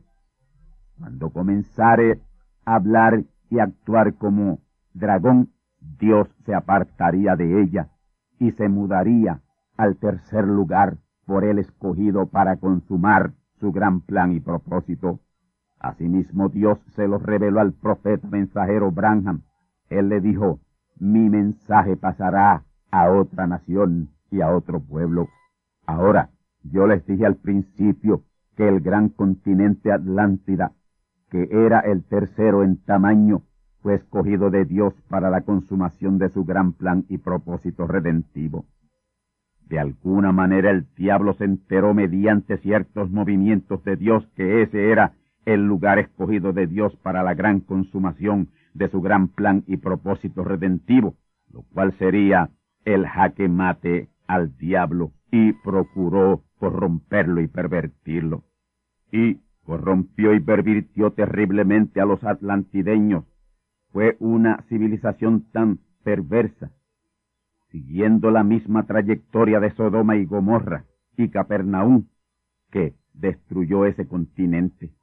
Cuando 0.98 1.30
comenzare 1.30 2.22
a 2.66 2.76
hablar 2.76 3.24
y 3.50 3.60
actuar 3.60 4.16
como 4.16 4.60
dragón, 4.94 5.52
Dios 6.00 6.28
se 6.46 6.56
apartaría 6.56 7.36
de 7.36 7.62
ella 7.62 7.90
y 8.40 8.52
se 8.52 8.68
mudaría 8.68 9.42
al 9.78 9.98
tercer 9.98 10.48
lugar 10.48 10.98
por 11.26 11.44
él 11.44 11.60
escogido 11.60 12.28
para 12.28 12.58
consumar 12.58 13.34
su 13.60 13.72
gran 13.72 14.02
plan 14.02 14.32
y 14.32 14.40
propósito. 14.40 15.20
Asimismo 15.80 16.50
Dios 16.50 16.80
se 16.96 17.08
lo 17.08 17.20
reveló 17.20 17.60
al 17.60 17.74
profeta 17.74 18.28
mensajero 18.28 18.92
Branham. 18.92 19.44
Él 19.90 20.10
le 20.10 20.20
dijo, 20.20 20.60
mi 21.00 21.30
mensaje 21.30 21.96
pasará 21.96 22.64
a 22.90 23.12
otra 23.12 23.46
nación 23.46 24.10
y 24.32 24.42
a 24.42 24.56
otro 24.56 24.80
pueblo. 24.80 25.28
Ahora, 25.86 26.30
yo 26.64 26.88
les 26.88 27.06
dije 27.06 27.26
al 27.26 27.36
principio 27.36 28.24
que 28.56 28.68
el 28.68 28.82
gran 28.82 29.10
continente 29.10 29.92
Atlántida, 29.92 30.74
que 31.30 31.48
era 31.52 31.80
el 31.80 32.04
tercero 32.04 32.64
en 32.64 32.78
tamaño, 32.84 33.44
fue 33.82 33.96
escogido 33.96 34.50
de 34.50 34.66
Dios 34.66 34.94
para 35.08 35.30
la 35.30 35.42
consumación 35.42 36.18
de 36.18 36.30
su 36.30 36.44
gran 36.44 36.74
plan 36.74 37.06
y 37.10 37.20
propósito 37.20 37.88
redentivo. 37.88 38.66
De 39.70 39.80
alguna 39.80 40.32
manera 40.32 40.72
el 40.72 40.88
diablo 40.96 41.34
se 41.34 41.44
enteró 41.44 41.94
mediante 41.94 42.58
ciertos 42.58 43.12
movimientos 43.12 43.84
de 43.84 43.98
Dios 43.98 44.28
que 44.36 44.62
ese 44.62 44.92
era 44.92 45.14
el 45.46 45.66
lugar 45.66 46.00
escogido 46.00 46.54
de 46.54 46.68
Dios 46.68 46.96
para 46.98 47.24
la 47.24 47.34
gran 47.34 47.60
consumación 47.60 48.50
de 48.74 48.90
su 48.90 49.02
gran 49.02 49.28
plan 49.28 49.64
y 49.68 49.78
propósito 49.78 50.44
redentivo, 50.44 51.16
lo 51.52 51.64
cual 51.74 51.94
sería 51.98 52.50
el 52.86 53.06
jaque 53.06 53.48
mate 53.50 54.10
al 54.28 54.58
diablo 54.58 55.14
y 55.32 55.54
procuró 55.54 56.44
corromperlo 56.60 57.42
y 57.42 57.48
pervertirlo. 57.48 58.44
Y 59.12 59.40
corrompió 59.64 60.34
y 60.34 60.40
pervirtió 60.40 61.12
terriblemente 61.12 62.02
a 62.02 62.06
los 62.06 62.24
atlantideños. 62.24 63.26
Fue 63.92 64.18
una 64.20 64.64
civilización 64.70 65.50
tan 65.52 65.80
perversa 66.04 66.72
siguiendo 67.72 68.32
la 68.32 68.44
misma 68.44 68.86
trayectoria 68.86 69.60
de 69.60 69.72
Sodoma 69.72 70.16
y 70.16 70.26
Gomorra 70.26 70.86
y 71.18 71.30
Capernaum, 71.30 72.08
que 72.72 72.96
destruyó 73.14 73.86
ese 73.86 74.08
continente. 74.08 74.94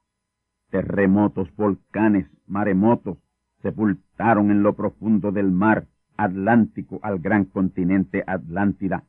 Terremotos, 0.71 1.55
volcanes, 1.57 2.27
maremotos 2.47 3.19
sepultaron 3.63 4.51
en 4.51 4.63
lo 4.63 4.75
profundo 4.75 5.33
del 5.33 5.51
mar 5.51 5.87
Atlántico 6.17 7.01
al 7.03 7.19
gran 7.19 7.45
continente 7.45 8.23
Atlántida, 8.27 9.05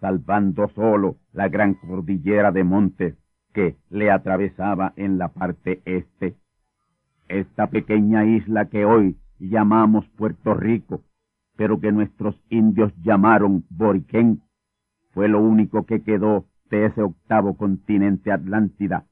salvando 0.00 0.68
solo 0.68 1.16
la 1.32 1.48
gran 1.48 1.74
cordillera 1.74 2.52
de 2.52 2.64
montes 2.64 3.16
que 3.52 3.76
le 3.90 4.10
atravesaba 4.10 4.92
en 4.96 5.18
la 5.18 5.28
parte 5.28 5.80
este. 5.84 6.36
Esta 7.28 7.68
pequeña 7.68 8.24
isla 8.24 8.66
que 8.66 8.84
hoy 8.84 9.16
llamamos 9.38 10.08
Puerto 10.10 10.54
Rico 10.54 11.02
pero 11.56 11.80
que 11.80 11.90
nuestros 11.90 12.40
indios 12.50 12.92
llamaron 13.02 13.64
Boriquén, 13.70 14.42
fue 15.12 15.28
lo 15.28 15.40
único 15.40 15.86
que 15.86 16.02
quedó 16.02 16.44
de 16.70 16.86
ese 16.86 17.02
octavo 17.02 17.56
continente 17.56 18.30
Atlántida, 18.30 19.06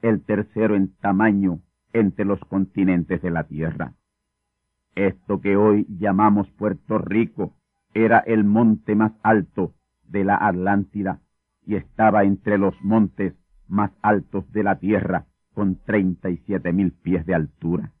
el 0.00 0.22
tercero 0.22 0.74
en 0.74 0.94
tamaño 0.96 1.60
entre 1.92 2.24
los 2.24 2.40
continentes 2.40 3.20
de 3.20 3.30
la 3.30 3.44
Tierra. 3.44 3.92
Esto 4.94 5.40
que 5.40 5.56
hoy 5.56 5.86
llamamos 5.88 6.50
Puerto 6.52 6.98
Rico 6.98 7.52
era 7.92 8.18
el 8.20 8.44
monte 8.44 8.94
más 8.94 9.12
alto 9.22 9.74
de 10.10 10.24
la 10.24 10.36
Atlántida 10.36 11.20
y 11.66 11.76
estaba 11.76 12.24
entre 12.24 12.58
los 12.58 12.74
montes 12.82 13.34
más 13.68 13.92
altos 14.02 14.50
de 14.52 14.62
la 14.62 14.78
Tierra 14.78 15.26
con 15.54 15.76
treinta 15.76 16.30
y 16.30 16.38
siete 16.38 16.72
mil 16.72 16.92
pies 16.92 17.24
de 17.26 17.34
altura. 17.34 17.92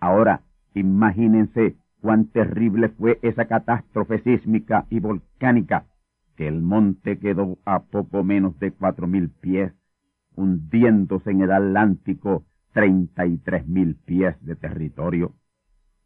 Ahora, 0.00 0.42
imagínense 0.74 1.76
cuán 2.00 2.26
terrible 2.26 2.88
fue 2.88 3.18
esa 3.22 3.44
catástrofe 3.46 4.18
sísmica 4.20 4.86
y 4.90 5.00
volcánica, 5.00 5.86
que 6.36 6.48
el 6.48 6.62
monte 6.62 7.18
quedó 7.18 7.58
a 7.64 7.84
poco 7.84 8.24
menos 8.24 8.58
de 8.58 8.72
cuatro 8.72 9.06
mil 9.06 9.30
pies, 9.30 9.72
hundiéndose 10.34 11.30
en 11.30 11.42
el 11.42 11.52
Atlántico 11.52 12.44
treinta 12.72 13.26
y 13.26 13.36
tres 13.36 13.66
mil 13.68 13.96
pies 13.96 14.34
de 14.44 14.56
territorio. 14.56 15.34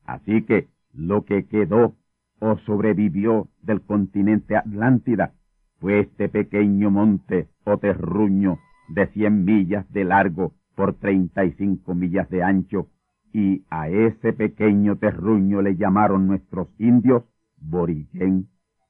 Así 0.05 0.43
que 0.43 0.69
lo 0.93 1.25
que 1.25 1.47
quedó 1.47 1.95
o 2.39 2.59
sobrevivió 2.59 3.49
del 3.63 3.81
continente 3.81 4.57
Atlántida 4.57 5.33
fue 5.79 6.01
este 6.01 6.29
pequeño 6.29 6.91
monte 6.91 7.49
o 7.65 7.79
terruño 7.79 8.59
de 8.89 9.07
cien 9.09 9.45
millas 9.45 9.91
de 9.93 10.05
largo 10.05 10.55
por 10.75 10.95
treinta 10.95 11.45
y 11.45 11.53
cinco 11.53 11.95
millas 11.95 12.29
de 12.31 12.43
ancho, 12.43 12.89
y 13.33 13.65
a 13.71 13.89
ese 13.89 14.33
pequeño 14.33 14.97
terruño 14.97 15.63
le 15.63 15.77
llamaron 15.77 16.27
nuestros 16.27 16.69
indios 16.79 17.25
Boriquén, 17.57 18.49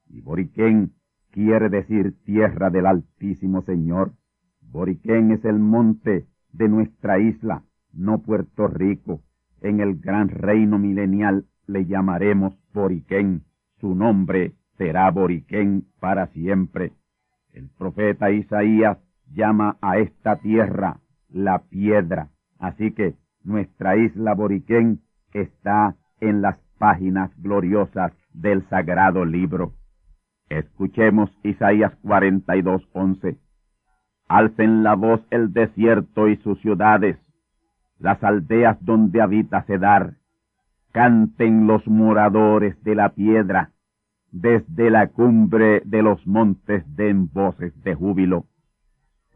y 0.09 0.21
Boriquén 0.21 0.93
quiere 1.31 1.69
decir 1.69 2.15
tierra 2.25 2.71
del 2.71 2.87
Altísimo 2.87 3.63
Señor. 3.63 4.13
Boriquén 4.61 5.31
es 5.31 5.45
el 5.45 5.59
monte 5.59 6.27
de 6.53 6.69
nuestra 6.69 7.19
isla, 7.19 7.63
no 7.93 8.23
Puerto 8.23 8.69
Rico. 8.69 9.23
En 9.61 9.81
el 9.81 9.97
gran 9.97 10.29
reino 10.29 10.79
milenial 10.79 11.47
le 11.67 11.87
llamaremos 11.87 12.55
Boriquén. 12.77 13.43
Su 13.81 13.95
nombre 13.95 14.53
será 14.77 15.11
Boriquén 15.11 15.87
para 15.99 16.27
siempre. 16.27 16.93
El 17.55 17.71
profeta 17.71 18.31
Isaías 18.31 18.99
llama 19.35 19.79
a 19.81 19.97
esta 19.97 20.37
tierra 20.37 21.01
la 21.31 21.61
piedra. 21.71 22.29
Así 22.59 22.93
que 22.93 23.15
nuestra 23.43 23.97
isla 23.97 24.35
Boriquén 24.35 25.01
está 25.33 25.97
en 26.21 26.43
las 26.43 26.59
páginas 26.79 27.31
gloriosas 27.41 28.13
del 28.35 28.69
sagrado 28.69 29.25
libro. 29.25 29.73
Escuchemos 30.51 31.31
Isaías 31.43 31.97
42, 32.03 32.87
11. 32.93 33.39
Alcen 34.29 34.83
la 34.83 34.95
voz 34.97 35.27
el 35.31 35.55
desierto 35.55 36.29
y 36.29 36.37
sus 36.37 36.61
ciudades, 36.61 37.17
las 37.99 38.23
aldeas 38.23 38.77
donde 38.85 39.23
habita 39.23 39.63
Cedar. 39.63 40.17
Canten 40.97 41.67
los 41.67 41.87
moradores 41.87 42.83
de 42.83 42.95
la 42.95 43.11
piedra, 43.11 43.73
desde 44.33 44.89
la 44.89 45.09
cumbre 45.09 45.83
de 45.85 46.01
los 46.01 46.27
montes 46.27 46.85
den 46.97 47.29
voces 47.31 47.79
de 47.83 47.95
júbilo. 47.95 48.47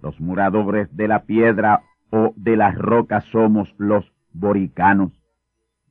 Los 0.01 0.19
moradores 0.23 0.89
de 0.97 1.07
la 1.07 1.25
piedra 1.25 1.83
o 2.09 2.33
de 2.35 2.57
las 2.57 2.75
rocas 2.79 3.27
somos 3.27 3.69
los 3.77 4.11
boricanos, 4.33 5.13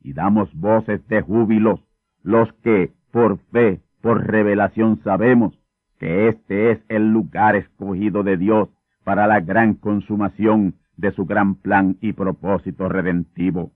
y 0.02 0.12
damos 0.12 0.52
voces 0.54 1.06
de 1.06 1.22
júbilo 1.22 1.84
los 2.24 2.52
que, 2.64 2.90
por 3.12 3.38
fe, 3.52 3.80
por 4.00 4.26
revelación 4.26 5.00
sabemos 5.04 5.56
que 6.00 6.26
este 6.26 6.72
es 6.72 6.80
el 6.88 7.12
lugar 7.12 7.54
escogido 7.54 8.24
de 8.24 8.36
Dios 8.38 8.70
para 9.04 9.28
la 9.28 9.38
gran 9.38 9.74
consumación 9.74 10.74
de 10.96 11.12
su 11.12 11.26
gran 11.26 11.54
plan 11.54 11.96
y 12.00 12.12
propósito 12.12 12.88
redentivo. 12.88 13.70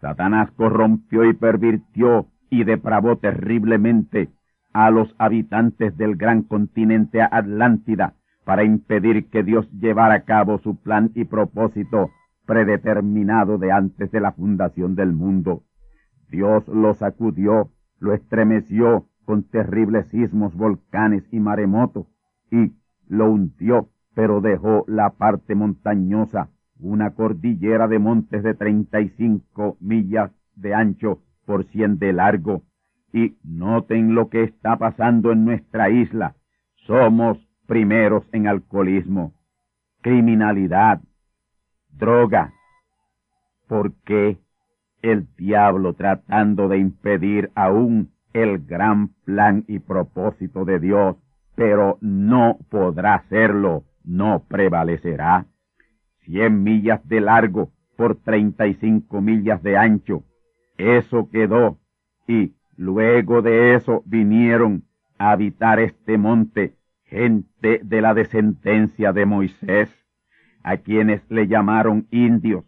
Satanás 0.00 0.50
corrompió 0.52 1.24
y 1.24 1.34
pervirtió 1.34 2.26
y 2.50 2.64
depravó 2.64 3.16
terriblemente 3.16 4.30
a 4.72 4.90
los 4.90 5.14
habitantes 5.18 5.96
del 5.96 6.16
gran 6.16 6.42
continente 6.42 7.20
Atlántida 7.22 8.14
para 8.44 8.64
impedir 8.64 9.28
que 9.28 9.42
Dios 9.42 9.70
llevara 9.72 10.14
a 10.14 10.24
cabo 10.24 10.58
su 10.58 10.76
plan 10.76 11.10
y 11.14 11.24
propósito 11.24 12.10
predeterminado 12.46 13.58
de 13.58 13.72
antes 13.72 14.10
de 14.10 14.20
la 14.20 14.32
fundación 14.32 14.94
del 14.94 15.12
mundo. 15.12 15.64
Dios 16.30 16.66
lo 16.68 16.94
sacudió, 16.94 17.70
lo 17.98 18.14
estremeció 18.14 19.06
con 19.24 19.42
terribles 19.42 20.06
sismos, 20.08 20.54
volcanes 20.54 21.28
y 21.30 21.40
maremotos, 21.40 22.06
y 22.50 22.72
lo 23.06 23.30
hundió, 23.30 23.90
pero 24.14 24.40
dejó 24.40 24.84
la 24.88 25.10
parte 25.10 25.54
montañosa, 25.54 26.48
una 26.80 27.10
cordillera 27.10 27.88
de 27.88 27.98
montes 27.98 28.42
de 28.42 28.54
treinta 28.54 29.00
y 29.00 29.08
cinco 29.10 29.76
millas 29.80 30.30
de 30.54 30.74
ancho 30.74 31.20
por 31.44 31.64
cien 31.66 31.98
de 31.98 32.12
largo, 32.12 32.62
y 33.12 33.36
noten 33.42 34.14
lo 34.14 34.28
que 34.28 34.42
está 34.42 34.76
pasando 34.76 35.32
en 35.32 35.44
nuestra 35.44 35.90
isla. 35.90 36.34
Somos 36.86 37.38
primeros 37.66 38.24
en 38.32 38.46
alcoholismo, 38.46 39.32
criminalidad, 40.02 41.00
droga. 41.90 42.52
¿Por 43.66 43.94
qué 44.04 44.38
el 45.02 45.26
diablo 45.36 45.94
tratando 45.94 46.68
de 46.68 46.78
impedir 46.78 47.50
aún 47.54 48.10
el 48.32 48.64
gran 48.66 49.08
plan 49.24 49.64
y 49.68 49.78
propósito 49.78 50.64
de 50.64 50.78
Dios, 50.78 51.16
pero 51.54 51.98
no 52.00 52.58
podrá 52.70 53.14
hacerlo, 53.14 53.84
no 54.04 54.44
prevalecerá? 54.48 55.46
Cien 56.28 56.62
millas 56.62 57.00
de 57.08 57.20
largo 57.20 57.70
por 57.96 58.14
treinta 58.14 58.66
y 58.66 58.74
cinco 58.74 59.20
millas 59.20 59.62
de 59.62 59.76
ancho. 59.76 60.22
Eso 60.76 61.28
quedó 61.30 61.78
y 62.26 62.52
Luego 62.78 63.42
de 63.42 63.74
eso 63.74 64.04
vinieron 64.06 64.84
a 65.18 65.32
habitar 65.32 65.80
este 65.80 66.16
monte 66.16 66.76
gente 67.06 67.80
de 67.82 68.00
la 68.00 68.14
descendencia 68.14 69.12
de 69.12 69.26
Moisés, 69.26 69.90
a 70.62 70.76
quienes 70.76 71.28
le 71.28 71.48
llamaron 71.48 72.06
indios, 72.12 72.64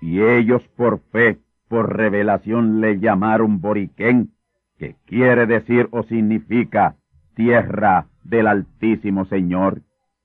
y 0.00 0.20
ellos 0.20 0.66
por 0.76 0.98
fe, 1.12 1.38
por 1.68 1.96
revelación 1.96 2.80
le 2.80 2.98
llamaron 2.98 3.60
Boriquén, 3.60 4.32
que 4.78 4.96
quiere 5.06 5.46
decir 5.46 5.86
o 5.92 6.02
significa 6.02 6.96
tierra 7.36 8.08
del 8.24 8.48
Altísimo 8.48 9.26
Señor. 9.26 9.82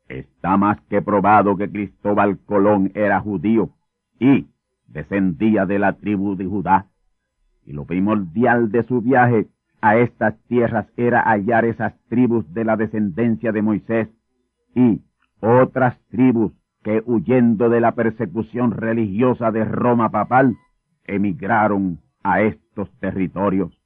Está 0.09 0.57
más 0.57 0.79
que 0.89 1.01
probado 1.01 1.57
que 1.57 1.69
Cristóbal 1.69 2.39
Colón 2.39 2.91
era 2.95 3.19
judío 3.19 3.71
y 4.19 4.47
descendía 4.87 5.65
de 5.65 5.79
la 5.79 5.93
tribu 5.93 6.35
de 6.35 6.45
Judá 6.45 6.87
y 7.67 7.73
lo 7.73 7.85
primordial 7.85 8.71
de 8.71 8.83
su 8.83 9.01
viaje 9.01 9.47
a 9.81 9.97
estas 9.97 10.39
tierras 10.47 10.87
era 10.95 11.21
hallar 11.21 11.65
esas 11.65 11.93
tribus 12.07 12.51
de 12.53 12.63
la 12.63 12.77
descendencia 12.77 13.51
de 13.51 13.61
Moisés 13.61 14.07
y 14.73 15.01
otras 15.41 15.99
tribus 16.09 16.53
que 16.83 17.03
huyendo 17.05 17.69
de 17.69 17.81
la 17.81 17.91
persecución 17.91 18.71
religiosa 18.71 19.51
de 19.51 19.65
Roma 19.65 20.09
papal 20.09 20.55
emigraron 21.03 21.99
a 22.23 22.41
estos 22.41 22.89
territorios. 22.99 23.77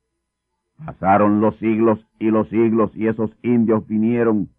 Pasaron 0.85 1.41
los 1.41 1.57
siglos 1.57 1.99
y 2.19 2.29
los 2.29 2.47
siglos 2.49 2.91
y 2.95 3.07
esos 3.07 3.31
indios 3.41 3.85
vinieron 3.87 4.49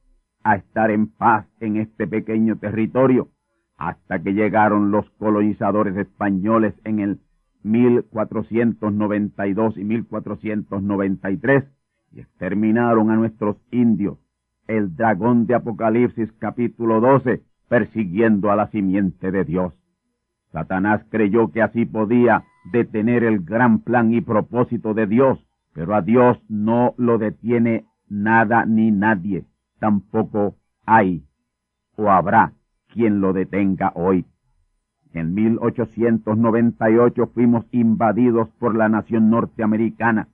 a 0.44 0.56
estar 0.56 0.90
en 0.90 1.08
paz 1.08 1.46
en 1.60 1.76
este 1.76 2.06
pequeño 2.06 2.56
territorio 2.56 3.28
hasta 3.76 4.22
que 4.22 4.32
llegaron 4.32 4.90
los 4.90 5.10
colonizadores 5.18 5.94
españoles 5.96 6.72
en 6.84 7.00
el 7.00 7.20
1492 7.64 9.76
y 9.76 9.84
1493 9.84 11.64
y 12.12 12.20
exterminaron 12.20 13.10
a 13.10 13.16
nuestros 13.16 13.56
indios, 13.70 14.18
el 14.68 14.94
dragón 14.94 15.46
de 15.46 15.54
Apocalipsis 15.54 16.30
capítulo 16.38 17.00
12, 17.00 17.42
persiguiendo 17.68 18.52
a 18.52 18.56
la 18.56 18.68
simiente 18.68 19.30
de 19.30 19.44
Dios. 19.44 19.72
Satanás 20.52 21.02
creyó 21.08 21.50
que 21.50 21.62
así 21.62 21.86
podía 21.86 22.44
detener 22.70 23.24
el 23.24 23.40
gran 23.40 23.80
plan 23.80 24.12
y 24.12 24.20
propósito 24.20 24.94
de 24.94 25.06
Dios, 25.06 25.44
pero 25.72 25.94
a 25.94 26.02
Dios 26.02 26.38
no 26.48 26.94
lo 26.98 27.18
detiene 27.18 27.86
nada 28.08 28.66
ni 28.66 28.90
nadie, 28.90 29.46
tampoco 29.82 30.54
hay 30.86 31.24
o 31.96 32.08
habrá 32.08 32.52
quien 32.94 33.20
lo 33.20 33.32
detenga 33.32 33.90
hoy. 33.96 34.24
En 35.12 35.34
1898 35.34 37.26
fuimos 37.34 37.66
invadidos 37.72 38.48
por 38.60 38.76
la 38.76 38.88
nación 38.88 39.28
norteamericana, 39.28 40.28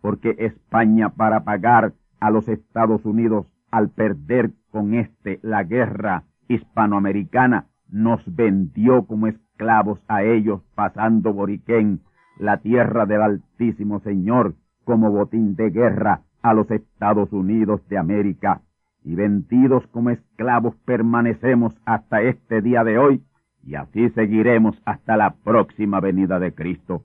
porque 0.00 0.36
España 0.38 1.08
para 1.08 1.42
pagar 1.42 1.94
a 2.20 2.30
los 2.30 2.46
Estados 2.46 3.04
Unidos 3.04 3.46
al 3.72 3.90
perder 3.90 4.52
con 4.70 4.94
éste 4.94 5.40
la 5.42 5.64
guerra 5.64 6.22
hispanoamericana, 6.46 7.66
nos 7.88 8.22
vendió 8.32 9.04
como 9.06 9.26
esclavos 9.26 9.98
a 10.06 10.22
ellos 10.22 10.62
pasando 10.76 11.32
Boriquén, 11.32 12.02
la 12.38 12.58
tierra 12.58 13.04
del 13.06 13.22
Altísimo 13.22 13.98
Señor, 13.98 14.54
como 14.84 15.10
botín 15.10 15.56
de 15.56 15.70
guerra 15.70 16.22
a 16.40 16.54
los 16.54 16.70
Estados 16.70 17.32
Unidos 17.32 17.80
de 17.88 17.98
América. 17.98 18.62
Y 19.04 19.14
vendidos 19.14 19.86
como 19.88 20.10
esclavos 20.10 20.76
permanecemos 20.84 21.74
hasta 21.84 22.22
este 22.22 22.62
día 22.62 22.84
de 22.84 22.98
hoy 22.98 23.22
y 23.64 23.74
así 23.76 24.10
seguiremos 24.10 24.80
hasta 24.84 25.16
la 25.16 25.34
próxima 25.44 26.00
venida 26.00 26.38
de 26.38 26.52
Cristo. 26.54 27.04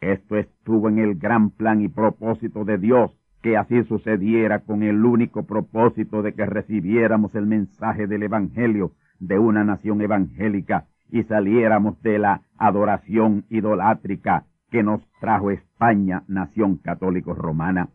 Esto 0.00 0.36
estuvo 0.36 0.88
en 0.88 0.98
el 0.98 1.14
gran 1.14 1.50
plan 1.50 1.80
y 1.80 1.88
propósito 1.88 2.64
de 2.64 2.78
Dios, 2.78 3.16
que 3.42 3.56
así 3.56 3.82
sucediera 3.84 4.60
con 4.60 4.82
el 4.82 5.04
único 5.04 5.44
propósito 5.44 6.22
de 6.22 6.32
que 6.32 6.46
recibiéramos 6.46 7.34
el 7.34 7.46
mensaje 7.46 8.06
del 8.06 8.22
Evangelio 8.24 8.92
de 9.18 9.38
una 9.38 9.64
nación 9.64 10.00
evangélica 10.00 10.86
y 11.10 11.22
saliéramos 11.24 12.00
de 12.02 12.18
la 12.18 12.42
adoración 12.56 13.44
idolátrica 13.50 14.46
que 14.70 14.82
nos 14.82 15.02
trajo 15.20 15.50
España, 15.50 16.24
nación 16.26 16.78
católico 16.78 17.34
romana. 17.34 17.90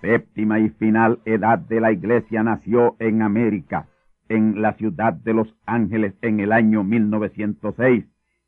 Séptima 0.00 0.60
y 0.60 0.68
final 0.70 1.20
edad 1.24 1.58
de 1.58 1.80
la 1.80 1.92
Iglesia 1.92 2.42
nació 2.42 2.96
en 3.00 3.22
América, 3.22 3.88
en 4.28 4.62
la 4.62 4.74
ciudad 4.74 5.12
de 5.12 5.34
Los 5.34 5.54
Ángeles 5.66 6.14
en 6.22 6.40
el 6.40 6.52
año 6.52 6.84
1906, 6.84 8.04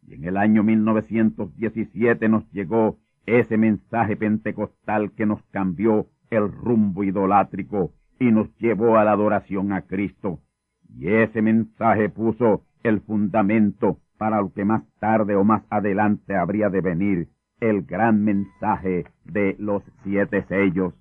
y 0.06 0.14
en 0.14 0.24
el 0.24 0.36
año 0.36 0.62
1917 0.62 2.28
nos 2.28 2.50
llegó 2.52 2.98
ese 3.26 3.56
mensaje 3.56 4.16
pentecostal 4.16 5.12
que 5.12 5.26
nos 5.26 5.42
cambió 5.50 6.06
el 6.30 6.50
rumbo 6.50 7.04
idolátrico 7.04 7.92
y 8.18 8.30
nos 8.30 8.48
llevó 8.58 8.98
a 8.98 9.04
la 9.04 9.12
adoración 9.12 9.72
a 9.72 9.82
Cristo. 9.82 10.40
Y 10.88 11.08
ese 11.08 11.42
mensaje 11.42 12.08
puso 12.08 12.62
el 12.82 13.00
fundamento 13.00 13.98
para 14.18 14.40
lo 14.40 14.52
que 14.52 14.64
más 14.64 14.82
tarde 14.98 15.34
o 15.34 15.44
más 15.44 15.62
adelante 15.70 16.36
habría 16.36 16.68
de 16.68 16.80
venir, 16.80 17.28
el 17.60 17.82
gran 17.82 18.22
mensaje 18.24 19.04
de 19.24 19.56
los 19.58 19.82
siete 20.02 20.44
sellos, 20.48 20.94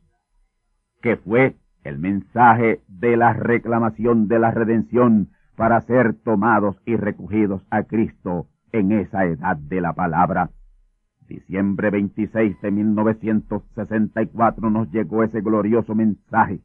que 1.01 1.17
fue 1.17 1.55
el 1.83 1.99
mensaje 1.99 2.81
de 2.87 3.17
la 3.17 3.33
reclamación 3.33 4.27
de 4.27 4.39
la 4.39 4.51
redención 4.51 5.29
para 5.55 5.81
ser 5.81 6.13
tomados 6.13 6.81
y 6.85 6.95
recogidos 6.95 7.65
a 7.69 7.83
Cristo 7.83 8.47
en 8.71 8.91
esa 8.91 9.25
edad 9.25 9.57
de 9.57 9.81
la 9.81 9.93
palabra. 9.93 10.51
Diciembre 11.27 11.89
26 11.89 12.61
de 12.61 12.71
1964 12.71 14.69
nos 14.69 14.89
llegó 14.91 15.23
ese 15.23 15.41
glorioso 15.41 15.95
mensaje 15.95 16.61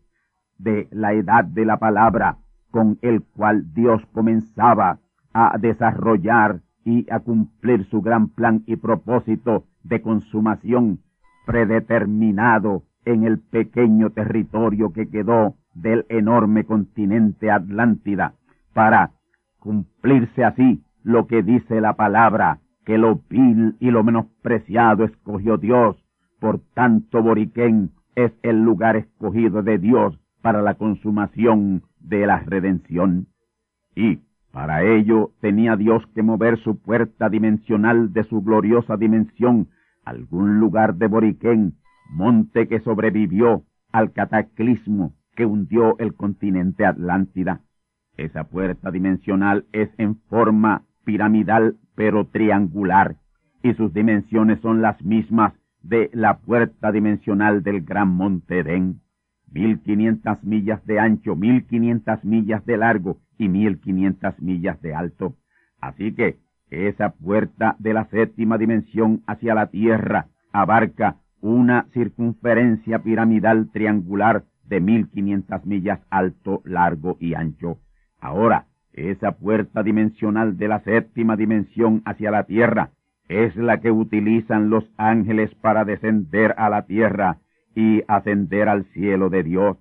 de 0.58 0.88
la 0.90 1.12
edad 1.12 1.44
de 1.44 1.64
la 1.64 1.78
palabra 1.78 2.38
con 2.70 2.98
el 3.02 3.22
cual 3.22 3.72
Dios 3.74 4.04
comenzaba 4.12 4.98
a 5.32 5.58
desarrollar 5.58 6.60
y 6.84 7.06
a 7.10 7.20
cumplir 7.20 7.84
su 7.84 8.02
gran 8.02 8.28
plan 8.28 8.62
y 8.66 8.76
propósito 8.76 9.66
de 9.82 10.00
consumación 10.02 11.00
predeterminado 11.46 12.84
en 13.04 13.24
el 13.24 13.38
pequeño 13.38 14.10
territorio 14.10 14.92
que 14.92 15.08
quedó 15.08 15.54
del 15.74 16.06
enorme 16.08 16.64
continente 16.64 17.50
Atlántida 17.50 18.34
para 18.72 19.12
cumplirse 19.58 20.44
así 20.44 20.82
lo 21.02 21.26
que 21.26 21.42
dice 21.42 21.80
la 21.80 21.94
palabra, 21.94 22.60
que 22.84 22.98
lo 22.98 23.20
vil 23.28 23.76
y 23.80 23.90
lo 23.90 24.04
menospreciado 24.04 25.04
escogió 25.04 25.56
Dios, 25.56 25.96
por 26.40 26.60
tanto 26.74 27.22
Boriquén 27.22 27.90
es 28.14 28.32
el 28.42 28.62
lugar 28.62 28.96
escogido 28.96 29.62
de 29.62 29.78
Dios 29.78 30.18
para 30.42 30.62
la 30.62 30.74
consumación 30.74 31.82
de 32.00 32.26
la 32.26 32.40
redención. 32.40 33.26
Y 33.94 34.20
para 34.52 34.84
ello 34.84 35.30
tenía 35.40 35.76
Dios 35.76 36.06
que 36.14 36.22
mover 36.22 36.58
su 36.58 36.78
puerta 36.78 37.28
dimensional 37.28 38.12
de 38.12 38.24
su 38.24 38.42
gloriosa 38.42 38.96
dimensión 38.96 39.68
algún 40.04 40.60
lugar 40.60 40.94
de 40.96 41.06
Boriquén, 41.06 41.74
monte 42.14 42.68
que 42.68 42.80
sobrevivió 42.80 43.64
al 43.92 44.12
cataclismo 44.12 45.14
que 45.36 45.46
hundió 45.46 45.98
el 45.98 46.14
continente 46.14 46.86
Atlántida. 46.86 47.60
Esa 48.16 48.44
puerta 48.44 48.90
dimensional 48.90 49.66
es 49.72 49.90
en 49.98 50.16
forma 50.28 50.84
piramidal 51.04 51.76
pero 51.94 52.26
triangular, 52.26 53.16
y 53.62 53.74
sus 53.74 53.92
dimensiones 53.92 54.60
son 54.60 54.82
las 54.82 55.02
mismas 55.04 55.52
de 55.82 56.10
la 56.12 56.38
puerta 56.38 56.92
dimensional 56.92 57.62
del 57.62 57.82
gran 57.82 58.08
monte 58.08 58.60
Edén 58.60 59.00
mil 59.54 59.80
quinientas 59.80 60.42
millas 60.42 60.84
de 60.84 60.98
ancho, 60.98 61.36
mil 61.36 61.64
quinientas 61.66 62.24
millas 62.24 62.66
de 62.66 62.76
largo 62.76 63.18
y 63.38 63.48
mil 63.48 63.80
quinientas 63.80 64.40
millas 64.42 64.82
de 64.82 64.94
alto. 64.94 65.36
Así 65.80 66.12
que 66.12 66.38
esa 66.70 67.10
puerta 67.10 67.76
de 67.78 67.94
la 67.94 68.06
séptima 68.06 68.58
dimensión 68.58 69.22
hacia 69.28 69.54
la 69.54 69.68
Tierra 69.68 70.26
abarca 70.52 71.18
una 71.44 71.88
circunferencia 71.92 73.00
piramidal 73.00 73.70
triangular 73.70 74.44
de 74.64 74.80
mil 74.80 75.10
quinientas 75.10 75.66
millas 75.66 76.00
alto, 76.08 76.62
largo 76.64 77.18
y 77.20 77.34
ancho. 77.34 77.76
Ahora, 78.18 78.64
esa 78.94 79.32
puerta 79.32 79.82
dimensional 79.82 80.56
de 80.56 80.68
la 80.68 80.80
séptima 80.80 81.36
dimensión 81.36 82.00
hacia 82.06 82.30
la 82.30 82.44
Tierra 82.44 82.92
es 83.28 83.54
la 83.56 83.82
que 83.82 83.90
utilizan 83.90 84.70
los 84.70 84.90
ángeles 84.96 85.54
para 85.56 85.84
descender 85.84 86.54
a 86.56 86.70
la 86.70 86.86
Tierra 86.86 87.40
y 87.74 88.02
ascender 88.08 88.70
al 88.70 88.86
cielo 88.94 89.28
de 89.28 89.42
Dios. 89.42 89.76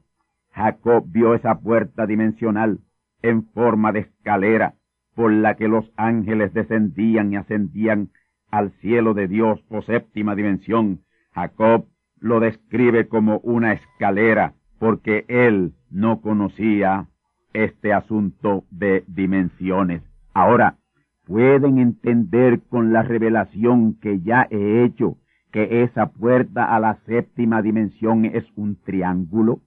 Jacob 0.52 1.06
vio 1.08 1.34
esa 1.34 1.60
puerta 1.60 2.06
dimensional 2.06 2.80
en 3.22 3.46
forma 3.52 3.94
de 3.94 4.00
escalera 4.00 4.74
por 5.16 5.32
la 5.32 5.56
que 5.56 5.70
los 5.70 5.90
ángeles 5.96 6.54
descendían 6.54 7.32
y 7.32 7.38
ascendían 7.38 8.10
al 8.52 8.72
cielo 8.82 9.14
de 9.14 9.30
Dios 9.30 9.64
o 9.70 9.82
séptima 9.82 10.36
dimensión. 10.36 11.00
Jacob 11.34 11.86
lo 12.20 12.40
describe 12.40 13.08
como 13.08 13.40
una 13.40 13.74
escalera 13.74 14.54
porque 14.80 15.26
él 15.28 15.74
no 15.90 16.22
conocía 16.22 17.08
este 17.54 17.94
asunto 17.94 18.66
de 18.72 19.04
dimensiones. 19.08 20.02
Ahora, 20.34 20.78
pueden 21.26 21.78
entender 21.78 22.62
con 22.70 22.92
la 22.92 23.04
revelación 23.04 24.00
que 24.00 24.22
ya 24.22 24.48
he 24.50 24.84
hecho 24.84 25.18
que 25.52 25.84
esa 25.84 26.08
puerta 26.08 26.76
a 26.76 26.80
la 26.80 26.96
séptima 27.06 27.62
dimensión 27.62 28.26
es 28.26 28.44
un 28.56 28.76
triángulo, 28.82 29.62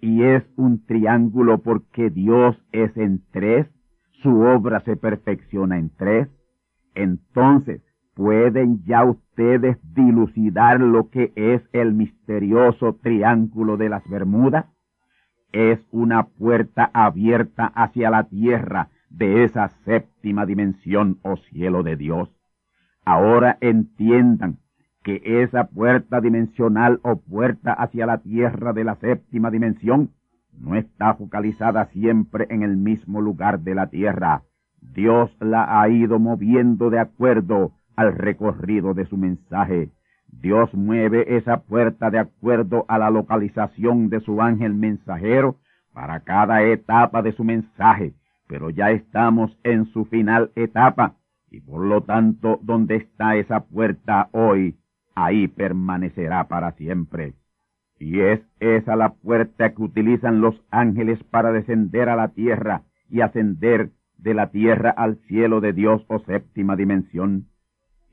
y 0.00 0.22
es 0.22 0.42
un 0.56 0.84
triángulo 0.84 1.58
porque 1.62 2.10
Dios 2.10 2.56
es 2.72 2.94
en 2.96 3.22
tres, 3.30 3.66
su 4.22 4.40
obra 4.40 4.80
se 4.80 4.96
perfecciona 4.96 5.78
en 5.78 5.90
tres, 5.96 6.28
entonces 6.94 7.82
pueden 8.14 8.84
ya 8.84 9.04
ustedes 9.04 9.78
dilucidar 9.94 10.80
lo 10.80 11.10
que 11.10 11.32
es 11.34 11.62
el 11.72 11.92
misterioso 11.92 12.94
triángulo 13.02 13.76
de 13.76 13.88
las 13.88 14.08
Bermudas. 14.08 14.66
Es 15.52 15.86
una 15.90 16.26
puerta 16.26 16.90
abierta 16.94 17.66
hacia 17.66 18.10
la 18.10 18.24
tierra 18.24 18.88
de 19.10 19.44
esa 19.44 19.68
séptima 19.84 20.46
dimensión 20.46 21.18
o 21.22 21.36
cielo 21.36 21.82
de 21.82 21.96
Dios. 21.96 22.30
Ahora 23.04 23.58
entiendan 23.60 24.58
que 25.02 25.20
esa 25.42 25.66
puerta 25.66 26.20
dimensional 26.20 26.98
o 27.02 27.16
puerta 27.16 27.72
hacia 27.72 28.06
la 28.06 28.18
tierra 28.18 28.72
de 28.72 28.84
la 28.84 28.94
séptima 28.96 29.50
dimensión 29.50 30.10
no 30.58 30.76
está 30.76 31.14
focalizada 31.14 31.86
siempre 31.86 32.46
en 32.48 32.62
el 32.62 32.76
mismo 32.76 33.20
lugar 33.20 33.60
de 33.60 33.74
la 33.74 33.88
tierra. 33.88 34.42
Dios 34.80 35.36
la 35.40 35.80
ha 35.80 35.88
ido 35.88 36.18
moviendo 36.18 36.90
de 36.90 37.00
acuerdo 37.00 37.72
al 37.96 38.14
recorrido 38.14 38.94
de 38.94 39.06
su 39.06 39.16
mensaje. 39.16 39.90
Dios 40.28 40.72
mueve 40.74 41.36
esa 41.36 41.58
puerta 41.58 42.10
de 42.10 42.18
acuerdo 42.18 42.84
a 42.88 42.98
la 42.98 43.10
localización 43.10 44.08
de 44.08 44.20
su 44.20 44.42
ángel 44.42 44.74
mensajero 44.74 45.56
para 45.92 46.20
cada 46.20 46.62
etapa 46.62 47.22
de 47.22 47.32
su 47.32 47.44
mensaje, 47.44 48.14
pero 48.48 48.70
ya 48.70 48.90
estamos 48.90 49.56
en 49.62 49.86
su 49.86 50.06
final 50.06 50.50
etapa 50.56 51.14
y 51.50 51.60
por 51.60 51.86
lo 51.86 52.02
tanto, 52.02 52.58
¿dónde 52.62 52.96
está 52.96 53.36
esa 53.36 53.60
puerta 53.60 54.28
hoy? 54.32 54.76
ahí 55.14 55.48
permanecerá 55.48 56.48
para 56.48 56.72
siempre. 56.72 57.34
Y 57.98 58.20
es 58.20 58.40
esa 58.60 58.96
la 58.96 59.14
puerta 59.14 59.72
que 59.72 59.82
utilizan 59.82 60.40
los 60.40 60.60
ángeles 60.70 61.22
para 61.24 61.52
descender 61.52 62.08
a 62.08 62.16
la 62.16 62.28
tierra 62.28 62.82
y 63.08 63.20
ascender 63.20 63.90
de 64.18 64.34
la 64.34 64.50
tierra 64.50 64.90
al 64.90 65.16
cielo 65.26 65.60
de 65.60 65.72
Dios 65.72 66.04
o 66.08 66.18
séptima 66.20 66.76
dimensión. 66.76 67.46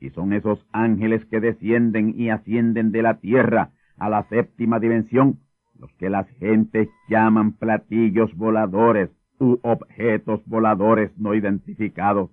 Y 0.02 0.10
son 0.10 0.32
esos 0.32 0.66
ángeles 0.72 1.24
que 1.26 1.38
descienden 1.38 2.14
y 2.18 2.30
ascienden 2.30 2.90
de 2.90 3.02
la 3.02 3.20
tierra 3.20 3.70
a 3.96 4.10
la 4.10 4.24
séptima 4.24 4.80
dimensión, 4.80 5.38
los 5.78 5.92
que 5.92 6.10
las 6.10 6.28
gentes 6.40 6.88
llaman 7.08 7.52
platillos 7.52 8.34
voladores 8.36 9.10
u 9.38 9.60
objetos 9.62 10.44
voladores 10.46 11.16
no 11.16 11.34
identificados. 11.34 12.30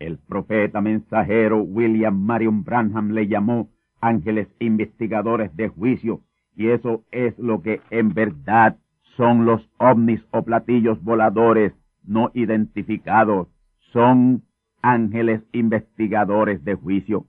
El 0.00 0.18
profeta 0.18 0.80
mensajero 0.80 1.62
William 1.62 2.18
Marion 2.18 2.64
Branham 2.64 3.12
le 3.12 3.28
llamó 3.28 3.68
ángeles 4.00 4.48
investigadores 4.58 5.54
de 5.56 5.68
juicio, 5.68 6.22
y 6.56 6.70
eso 6.70 7.04
es 7.12 7.38
lo 7.38 7.62
que 7.62 7.82
en 7.90 8.14
verdad 8.14 8.78
son 9.16 9.44
los 9.44 9.70
ovnis 9.78 10.26
o 10.32 10.42
platillos 10.42 11.00
voladores 11.04 11.72
no 12.04 12.32
identificados, 12.34 13.46
son 13.92 14.42
ángeles 14.86 15.42
investigadores 15.52 16.64
de 16.64 16.74
juicio. 16.74 17.26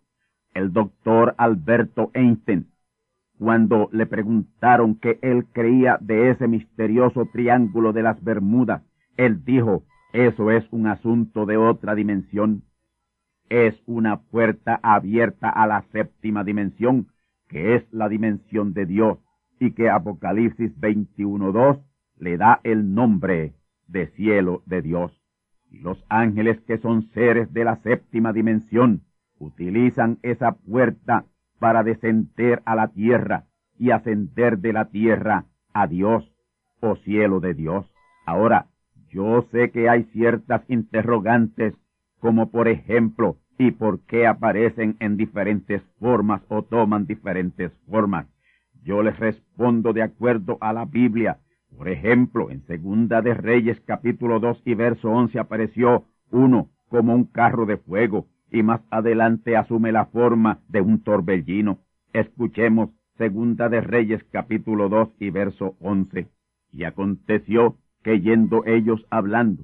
El 0.53 0.73
doctor 0.73 1.35
Alberto 1.37 2.11
Einstein, 2.13 2.67
cuando 3.37 3.89
le 3.91 4.05
preguntaron 4.05 4.95
qué 4.95 5.19
él 5.21 5.45
creía 5.51 5.97
de 6.01 6.31
ese 6.31 6.47
misterioso 6.47 7.27
triángulo 7.31 7.93
de 7.93 8.03
las 8.03 8.23
Bermudas, 8.23 8.81
él 9.17 9.43
dijo, 9.43 9.83
eso 10.13 10.51
es 10.51 10.65
un 10.71 10.87
asunto 10.87 11.45
de 11.45 11.57
otra 11.57 11.95
dimensión 11.95 12.63
es 13.49 13.81
una 13.85 14.21
puerta 14.21 14.79
abierta 14.83 15.49
a 15.49 15.67
la 15.67 15.83
séptima 15.91 16.43
dimensión, 16.43 17.07
que 17.47 17.75
es 17.75 17.83
la 17.93 18.09
dimensión 18.09 18.73
de 18.73 18.85
Dios, 18.85 19.19
y 19.59 19.71
que 19.71 19.89
Apocalipsis 19.89 20.77
21.2 20.79 21.81
le 22.17 22.37
da 22.37 22.59
el 22.63 22.93
nombre 22.93 23.53
de 23.87 24.07
cielo 24.11 24.63
de 24.65 24.81
Dios. 24.81 25.11
Los 25.71 26.03
ángeles 26.09 26.59
que 26.61 26.77
son 26.77 27.09
seres 27.11 27.53
de 27.53 27.63
la 27.63 27.77
séptima 27.77 28.33
dimensión 28.33 29.01
utilizan 29.39 30.17
esa 30.23 30.53
puerta 30.53 31.25
para 31.59 31.83
descender 31.83 32.61
a 32.65 32.75
la 32.75 32.87
tierra 32.89 33.45
y 33.77 33.91
ascender 33.91 34.59
de 34.59 34.73
la 34.73 34.85
tierra 34.85 35.45
a 35.73 35.87
Dios 35.87 36.31
o 36.79 36.95
cielo 36.97 37.39
de 37.39 37.53
Dios. 37.53 37.91
Ahora, 38.25 38.67
yo 39.09 39.47
sé 39.51 39.71
que 39.71 39.89
hay 39.89 40.03
ciertas 40.05 40.63
interrogantes, 40.69 41.73
como 42.19 42.51
por 42.51 42.67
ejemplo, 42.67 43.37
¿y 43.57 43.71
por 43.71 44.01
qué 44.01 44.27
aparecen 44.27 44.97
en 44.99 45.17
diferentes 45.17 45.81
formas 45.99 46.41
o 46.49 46.63
toman 46.63 47.05
diferentes 47.05 47.71
formas? 47.89 48.27
Yo 48.83 49.03
les 49.03 49.17
respondo 49.17 49.93
de 49.93 50.03
acuerdo 50.03 50.57
a 50.61 50.73
la 50.73 50.85
Biblia. 50.85 51.39
Por 51.75 51.89
ejemplo, 51.89 52.49
en 52.49 52.65
Segunda 52.65 53.21
de 53.21 53.33
Reyes 53.33 53.79
capítulo 53.81 54.39
2 54.39 54.61
y 54.65 54.75
verso 54.75 55.09
11 55.09 55.39
apareció 55.39 56.05
uno 56.31 56.69
como 56.89 57.13
un 57.13 57.25
carro 57.25 57.65
de 57.65 57.77
fuego 57.77 58.27
y 58.51 58.63
más 58.63 58.81
adelante 58.89 59.57
asume 59.57 59.91
la 59.91 60.05
forma 60.05 60.59
de 60.69 60.81
un 60.81 61.03
torbellino. 61.03 61.79
Escuchemos 62.13 62.89
Segunda 63.17 63.69
de 63.69 63.81
Reyes 63.81 64.23
capítulo 64.31 64.89
2 64.89 65.09
y 65.19 65.29
verso 65.29 65.75
11. 65.79 66.27
Y 66.71 66.83
aconteció 66.83 67.77
que 68.03 68.21
yendo 68.21 68.63
ellos 68.65 69.05
hablando, 69.09 69.63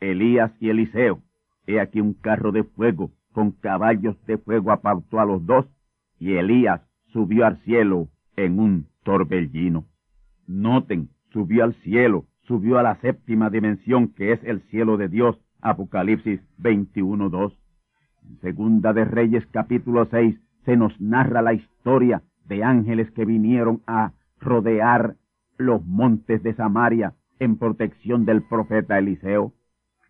Elías 0.00 0.52
y 0.60 0.70
Eliseo, 0.70 1.20
he 1.66 1.78
aquí 1.78 2.00
un 2.00 2.14
carro 2.14 2.52
de 2.52 2.64
fuego 2.64 3.10
con 3.32 3.52
caballos 3.52 4.16
de 4.26 4.38
fuego 4.38 4.72
apartó 4.72 5.20
a 5.20 5.24
los 5.24 5.44
dos, 5.46 5.66
y 6.18 6.34
Elías 6.34 6.80
subió 7.12 7.46
al 7.46 7.58
cielo 7.58 8.08
en 8.36 8.58
un 8.58 8.86
torbellino. 9.02 9.86
Noten, 10.50 11.10
subió 11.32 11.62
al 11.62 11.74
cielo, 11.74 12.24
subió 12.40 12.80
a 12.80 12.82
la 12.82 12.96
séptima 12.96 13.50
dimensión 13.50 14.08
que 14.08 14.32
es 14.32 14.42
el 14.42 14.62
cielo 14.62 14.96
de 14.96 15.08
Dios, 15.08 15.38
Apocalipsis 15.60 16.40
21.2. 16.58 17.54
En 18.28 18.40
Segunda 18.40 18.92
de 18.92 19.04
Reyes 19.04 19.46
capítulo 19.52 20.06
6 20.10 20.36
se 20.64 20.76
nos 20.76 21.00
narra 21.00 21.40
la 21.40 21.54
historia 21.54 22.22
de 22.46 22.64
ángeles 22.64 23.08
que 23.12 23.24
vinieron 23.24 23.80
a 23.86 24.12
rodear 24.40 25.14
los 25.56 25.86
montes 25.86 26.42
de 26.42 26.52
Samaria 26.54 27.14
en 27.38 27.56
protección 27.56 28.24
del 28.24 28.42
profeta 28.42 28.98
Eliseo. 28.98 29.52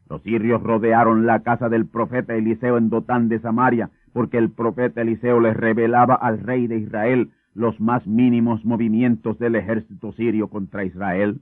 Los 0.09 0.23
sirios 0.23 0.63
rodearon 0.63 1.27
la 1.27 1.43
casa 1.43 1.69
del 1.69 1.87
profeta 1.87 2.35
Eliseo 2.35 2.79
en 2.79 2.89
Dotán 2.89 3.29
de 3.29 3.41
Samaria, 3.41 3.91
porque 4.15 4.39
el 4.39 4.51
profeta 4.51 5.03
Eliseo 5.03 5.39
les 5.39 5.55
revelaba 5.55 6.15
al 6.15 6.41
rey 6.41 6.67
de 6.67 6.79
Israel 6.79 7.31
los 7.55 7.81
más 7.81 8.07
mínimos 8.07 8.65
movimientos 8.65 9.39
del 9.39 9.57
ejército 9.57 10.13
sirio 10.13 10.49
contra 10.49 10.85
Israel. 10.85 11.41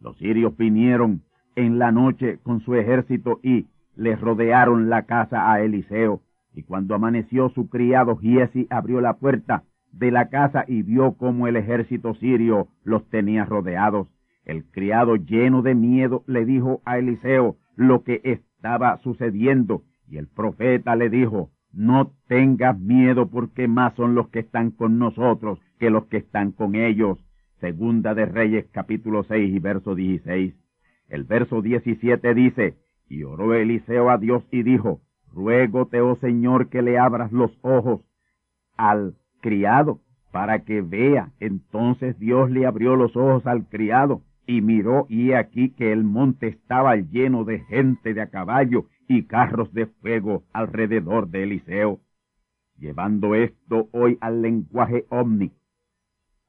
Los 0.00 0.16
sirios 0.18 0.56
vinieron 0.56 1.22
en 1.56 1.78
la 1.78 1.92
noche 1.92 2.38
con 2.42 2.60
su 2.60 2.74
ejército 2.74 3.40
y 3.42 3.66
les 3.96 4.20
rodearon 4.20 4.88
la 4.88 5.02
casa 5.04 5.52
a 5.52 5.60
Eliseo. 5.60 6.22
Y 6.54 6.62
cuando 6.62 6.94
amaneció 6.94 7.50
su 7.50 7.68
criado 7.68 8.16
Giesi 8.16 8.66
abrió 8.70 9.00
la 9.00 9.14
puerta 9.14 9.64
de 9.92 10.10
la 10.10 10.28
casa 10.28 10.64
y 10.66 10.82
vio 10.82 11.12
cómo 11.12 11.46
el 11.46 11.56
ejército 11.56 12.14
sirio 12.14 12.68
los 12.84 13.08
tenía 13.08 13.44
rodeados. 13.44 14.08
El 14.44 14.64
criado 14.64 15.16
lleno 15.16 15.62
de 15.62 15.74
miedo 15.74 16.24
le 16.26 16.44
dijo 16.44 16.80
a 16.84 16.98
Eliseo 16.98 17.56
lo 17.76 18.02
que 18.02 18.20
estaba 18.24 18.96
sucediendo 18.98 19.82
y 20.08 20.18
el 20.18 20.26
profeta 20.26 20.96
le 20.96 21.08
dijo, 21.08 21.50
no 21.72 22.12
tengas 22.26 22.78
miedo 22.78 23.30
porque 23.30 23.68
más 23.68 23.94
son 23.94 24.14
los 24.14 24.28
que 24.28 24.40
están 24.40 24.70
con 24.70 24.98
nosotros 24.98 25.60
que 25.78 25.90
los 25.90 26.06
que 26.06 26.18
están 26.18 26.52
con 26.52 26.74
ellos. 26.74 27.18
Segunda 27.60 28.14
de 28.14 28.26
Reyes 28.26 28.66
capítulo 28.72 29.22
6 29.24 29.54
y 29.54 29.58
verso 29.58 29.94
16. 29.94 30.54
El 31.08 31.24
verso 31.24 31.62
17 31.62 32.34
dice, 32.34 32.76
y 33.08 33.24
oró 33.24 33.54
Eliseo 33.54 34.10
a 34.10 34.18
Dios 34.18 34.44
y 34.50 34.62
dijo, 34.62 35.00
ruégote, 35.32 36.00
oh 36.00 36.16
Señor, 36.16 36.68
que 36.68 36.82
le 36.82 36.98
abras 36.98 37.32
los 37.32 37.50
ojos 37.62 38.00
al 38.76 39.14
criado 39.40 40.00
para 40.30 40.64
que 40.64 40.80
vea. 40.80 41.32
Entonces 41.40 42.18
Dios 42.18 42.50
le 42.50 42.66
abrió 42.66 42.96
los 42.96 43.16
ojos 43.16 43.46
al 43.46 43.68
criado 43.68 44.22
y 44.46 44.62
miró 44.62 45.06
y 45.08 45.30
he 45.30 45.36
aquí 45.36 45.70
que 45.70 45.92
el 45.92 46.04
monte 46.04 46.48
estaba 46.48 46.96
lleno 46.96 47.44
de 47.44 47.60
gente 47.60 48.14
de 48.14 48.22
a 48.22 48.30
caballo 48.30 48.86
y 49.10 49.24
carros 49.24 49.74
de 49.74 49.86
fuego 49.86 50.44
alrededor 50.52 51.30
de 51.30 51.42
Eliseo. 51.42 51.98
Llevando 52.78 53.34
esto 53.34 53.88
hoy 53.90 54.16
al 54.20 54.40
lenguaje 54.40 55.04
omni, 55.08 55.50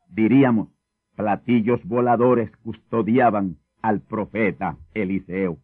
diríamos, 0.08 0.70
platillos 1.16 1.84
voladores 1.86 2.56
custodiaban 2.58 3.58
al 3.82 4.02
profeta 4.02 4.78
Eliseo. 4.94 5.58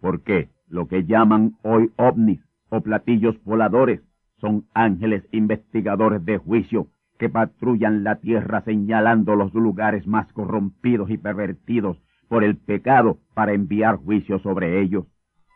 Porque 0.00 0.48
lo 0.68 0.86
que 0.86 1.04
llaman 1.04 1.56
hoy 1.62 1.90
ovnis 1.96 2.40
o 2.68 2.80
platillos 2.80 3.42
voladores 3.42 4.00
son 4.36 4.68
ángeles 4.72 5.24
investigadores 5.32 6.24
de 6.24 6.38
juicio 6.38 6.86
que 7.18 7.28
patrullan 7.28 8.04
la 8.04 8.20
tierra 8.20 8.60
señalando 8.60 9.34
los 9.34 9.52
lugares 9.52 10.06
más 10.06 10.32
corrompidos 10.32 11.10
y 11.10 11.18
pervertidos 11.18 12.00
por 12.28 12.44
el 12.44 12.56
pecado 12.56 13.18
para 13.34 13.52
enviar 13.52 13.96
juicio 13.96 14.38
sobre 14.38 14.80
ellos. 14.80 15.06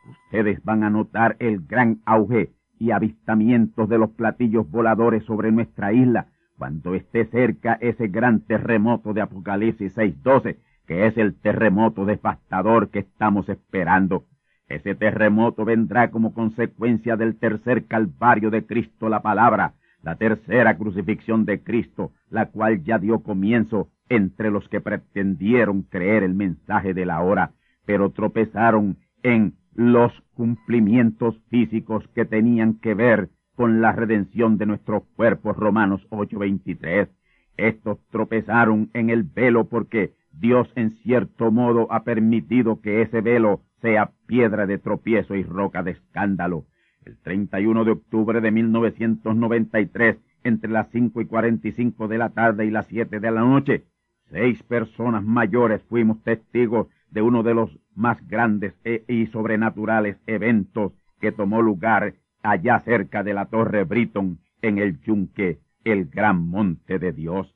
Ustedes 0.08 0.62
van 0.64 0.84
a 0.84 0.90
notar 0.90 1.36
el 1.38 1.66
gran 1.66 2.00
auge 2.04 2.52
y 2.78 2.90
avistamientos 2.92 3.88
de 3.88 3.98
los 3.98 4.10
platillos 4.10 4.70
voladores 4.70 5.24
sobre 5.24 5.52
nuestra 5.52 5.92
isla 5.92 6.28
cuando 6.56 6.94
esté 6.94 7.24
cerca 7.26 7.78
ese 7.80 8.08
gran 8.08 8.40
terremoto 8.40 9.12
de 9.12 9.22
Apocalipsis 9.22 9.96
6.12, 9.96 10.58
que 10.86 11.06
es 11.06 11.16
el 11.16 11.34
terremoto 11.34 12.04
devastador 12.04 12.90
que 12.90 13.00
estamos 13.00 13.48
esperando. 13.48 14.26
Ese 14.68 14.94
terremoto 14.94 15.64
vendrá 15.64 16.10
como 16.10 16.32
consecuencia 16.32 17.16
del 17.16 17.38
tercer 17.38 17.86
calvario 17.86 18.50
de 18.50 18.66
Cristo 18.66 19.08
la 19.08 19.20
palabra, 19.20 19.74
la 20.02 20.16
tercera 20.16 20.76
crucifixión 20.76 21.44
de 21.44 21.62
Cristo, 21.62 22.12
la 22.30 22.46
cual 22.46 22.82
ya 22.84 22.98
dio 22.98 23.20
comienzo 23.20 23.88
entre 24.08 24.50
los 24.50 24.68
que 24.68 24.80
pretendieron 24.80 25.82
creer 25.82 26.22
el 26.22 26.34
mensaje 26.34 26.94
de 26.94 27.06
la 27.06 27.20
hora, 27.20 27.52
pero 27.84 28.10
tropezaron 28.10 28.98
en 29.22 29.54
los 29.74 30.12
cumplimientos 30.34 31.38
físicos 31.48 32.06
que 32.14 32.24
tenían 32.24 32.74
que 32.74 32.94
ver 32.94 33.30
con 33.54 33.80
la 33.80 33.92
redención 33.92 34.58
de 34.58 34.66
nuestros 34.66 35.02
cuerpos, 35.16 35.56
Romanos 35.56 36.06
8:23. 36.10 37.08
Estos 37.56 37.98
tropezaron 38.10 38.90
en 38.94 39.10
el 39.10 39.22
velo 39.22 39.68
porque 39.68 40.14
Dios 40.32 40.72
en 40.76 40.92
cierto 41.02 41.50
modo 41.50 41.86
ha 41.92 42.04
permitido 42.04 42.80
que 42.80 43.02
ese 43.02 43.20
velo 43.20 43.60
sea 43.82 44.12
piedra 44.26 44.66
de 44.66 44.78
tropiezo 44.78 45.34
y 45.34 45.42
roca 45.42 45.82
de 45.82 45.92
escándalo. 45.92 46.64
El 47.04 47.18
31 47.18 47.84
de 47.84 47.90
octubre 47.92 48.40
de 48.40 48.50
1993, 48.50 50.16
entre 50.44 50.70
las 50.70 50.88
cinco 50.90 51.20
y 51.20 51.26
cuarenta 51.26 51.68
y 51.68 51.72
cinco 51.72 52.08
de 52.08 52.18
la 52.18 52.30
tarde 52.30 52.66
y 52.66 52.70
las 52.70 52.86
siete 52.86 53.20
de 53.20 53.30
la 53.30 53.40
noche, 53.40 53.84
seis 54.30 54.62
personas 54.62 55.24
mayores 55.24 55.82
fuimos 55.88 56.22
testigos 56.22 56.88
de 57.10 57.22
uno 57.22 57.42
de 57.42 57.54
los 57.54 57.78
más 58.00 58.26
grandes 58.26 58.74
e 58.84 59.04
y 59.06 59.26
sobrenaturales 59.26 60.16
eventos 60.26 60.92
que 61.20 61.32
tomó 61.32 61.60
lugar 61.60 62.14
allá 62.42 62.80
cerca 62.80 63.22
de 63.22 63.34
la 63.34 63.44
Torre 63.46 63.84
Britton, 63.84 64.38
en 64.62 64.78
el 64.78 64.98
Yunque, 65.02 65.58
el 65.84 66.06
gran 66.06 66.48
monte 66.48 66.98
de 66.98 67.12
Dios. 67.12 67.54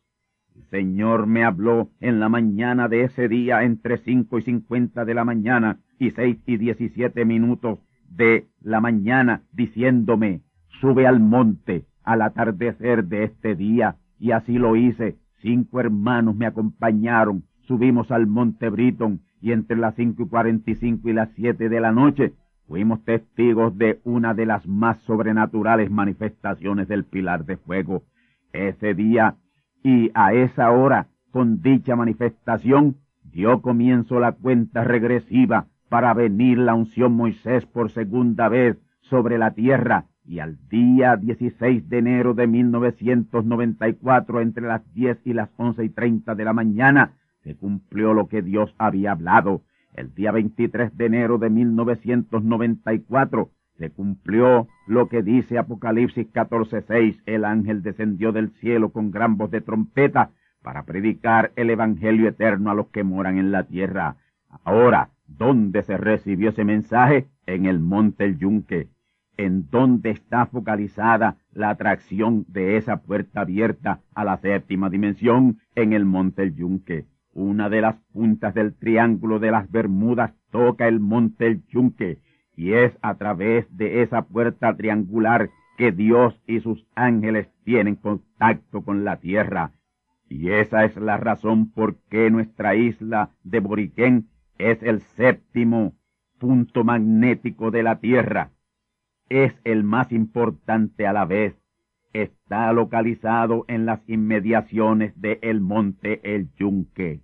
El 0.54 0.64
Señor 0.64 1.26
me 1.26 1.44
habló 1.44 1.88
en 2.00 2.20
la 2.20 2.28
mañana 2.28 2.88
de 2.88 3.02
ese 3.02 3.28
día 3.28 3.64
entre 3.64 3.96
cinco 3.98 4.38
y 4.38 4.42
cincuenta 4.42 5.04
de 5.04 5.14
la 5.14 5.24
mañana 5.24 5.80
y 5.98 6.10
seis 6.10 6.38
y 6.46 6.58
diecisiete 6.58 7.24
minutos 7.24 7.80
de 8.08 8.46
la 8.60 8.80
mañana 8.80 9.42
diciéndome, 9.52 10.42
sube 10.80 11.06
al 11.06 11.20
monte 11.20 11.86
al 12.04 12.20
atardecer 12.20 13.04
de 13.04 13.24
este 13.24 13.54
día, 13.54 13.96
y 14.18 14.32
así 14.32 14.58
lo 14.58 14.76
hice. 14.76 15.16
Cinco 15.40 15.80
hermanos 15.80 16.36
me 16.36 16.46
acompañaron, 16.46 17.44
subimos 17.62 18.10
al 18.10 18.26
monte 18.26 18.68
Britton, 18.68 19.20
y 19.44 19.52
entre 19.52 19.76
las 19.76 19.94
cinco 19.94 20.22
y 20.22 20.28
cuarenta 20.28 20.70
y 20.70 20.74
cinco 20.74 21.10
y 21.10 21.12
las 21.12 21.28
siete 21.32 21.68
de 21.68 21.78
la 21.78 21.92
noche 21.92 22.32
fuimos 22.66 23.04
testigos 23.04 23.76
de 23.76 24.00
una 24.02 24.32
de 24.32 24.46
las 24.46 24.66
más 24.66 24.96
sobrenaturales 25.02 25.90
manifestaciones 25.90 26.88
del 26.88 27.04
pilar 27.04 27.44
de 27.44 27.58
fuego. 27.58 28.04
Ese 28.54 28.94
día 28.94 29.36
y 29.82 30.10
a 30.14 30.32
esa 30.32 30.70
hora, 30.70 31.08
con 31.30 31.60
dicha 31.60 31.94
manifestación, 31.94 32.96
dio 33.22 33.60
comienzo 33.60 34.18
la 34.18 34.32
cuenta 34.32 34.82
regresiva 34.82 35.66
para 35.90 36.14
venir 36.14 36.56
la 36.56 36.72
unción 36.72 37.12
Moisés 37.12 37.66
por 37.66 37.90
segunda 37.90 38.48
vez 38.48 38.78
sobre 39.02 39.36
la 39.36 39.50
tierra 39.50 40.06
y 40.24 40.38
al 40.38 40.56
día 40.70 41.16
16 41.16 41.90
de 41.90 41.98
enero 41.98 42.32
de 42.32 42.46
1994 42.46 44.40
entre 44.40 44.66
las 44.66 44.90
10 44.94 45.18
y 45.26 45.34
las 45.34 45.50
once 45.58 45.84
y 45.84 45.90
treinta 45.90 46.34
de 46.34 46.46
la 46.46 46.54
mañana 46.54 47.12
se 47.44 47.54
cumplió 47.54 48.14
lo 48.14 48.26
que 48.26 48.42
Dios 48.42 48.74
había 48.78 49.12
hablado. 49.12 49.62
El 49.94 50.12
día 50.14 50.32
23 50.32 50.96
de 50.96 51.06
enero 51.06 51.38
de 51.38 51.50
1994 51.50 53.50
se 53.78 53.90
cumplió 53.90 54.66
lo 54.86 55.08
que 55.08 55.22
dice 55.22 55.58
Apocalipsis 55.58 56.26
14:6. 56.32 57.20
El 57.26 57.44
ángel 57.44 57.82
descendió 57.82 58.32
del 58.32 58.50
cielo 58.54 58.90
con 58.90 59.12
gran 59.12 59.36
voz 59.36 59.52
de 59.52 59.60
trompeta 59.60 60.30
para 60.62 60.82
predicar 60.82 61.52
el 61.54 61.70
Evangelio 61.70 62.28
eterno 62.28 62.72
a 62.72 62.74
los 62.74 62.88
que 62.88 63.04
moran 63.04 63.38
en 63.38 63.52
la 63.52 63.64
tierra. 63.64 64.16
Ahora, 64.64 65.10
¿Dónde 65.26 65.82
se 65.82 65.96
recibió 65.96 66.50
ese 66.50 66.64
mensaje? 66.64 67.28
En 67.46 67.66
el 67.66 67.80
monte 67.80 68.24
El 68.24 68.38
Yunque. 68.38 68.88
en 69.36 69.68
dónde 69.68 70.10
está 70.10 70.46
focalizada 70.46 71.38
la 71.52 71.70
atracción 71.70 72.44
de 72.46 72.76
esa 72.76 72.98
puerta 72.98 73.40
abierta 73.40 74.00
a 74.14 74.22
la 74.22 74.36
séptima 74.36 74.90
dimensión 74.90 75.58
en 75.74 75.92
el 75.92 76.04
monte 76.04 76.44
El 76.44 76.54
Yunque. 76.54 77.06
Una 77.34 77.68
de 77.68 77.80
las 77.80 77.96
puntas 78.12 78.54
del 78.54 78.74
triángulo 78.74 79.40
de 79.40 79.50
las 79.50 79.68
Bermudas 79.68 80.32
toca 80.52 80.86
el 80.86 81.00
monte 81.00 81.48
El 81.48 81.66
Yunque 81.66 82.20
y 82.56 82.74
es 82.74 82.96
a 83.02 83.16
través 83.16 83.66
de 83.76 84.02
esa 84.02 84.22
puerta 84.22 84.76
triangular 84.76 85.50
que 85.76 85.90
Dios 85.90 86.40
y 86.46 86.60
sus 86.60 86.86
ángeles 86.94 87.50
tienen 87.64 87.96
contacto 87.96 88.82
con 88.82 89.04
la 89.04 89.16
tierra. 89.18 89.72
Y 90.28 90.50
esa 90.50 90.84
es 90.84 90.96
la 90.96 91.16
razón 91.16 91.72
por 91.72 91.96
qué 92.08 92.30
nuestra 92.30 92.76
isla 92.76 93.30
de 93.42 93.58
Boriquén 93.58 94.28
es 94.58 94.80
el 94.84 95.00
séptimo 95.00 95.94
punto 96.38 96.84
magnético 96.84 97.72
de 97.72 97.82
la 97.82 97.98
tierra. 97.98 98.52
Es 99.28 99.60
el 99.64 99.82
más 99.82 100.12
importante 100.12 101.08
a 101.08 101.12
la 101.12 101.24
vez. 101.24 101.60
Está 102.12 102.72
localizado 102.72 103.64
en 103.66 103.86
las 103.86 104.08
inmediaciones 104.08 105.20
de 105.20 105.40
el 105.42 105.60
monte 105.60 106.20
El 106.22 106.52
Yunque. 106.54 107.23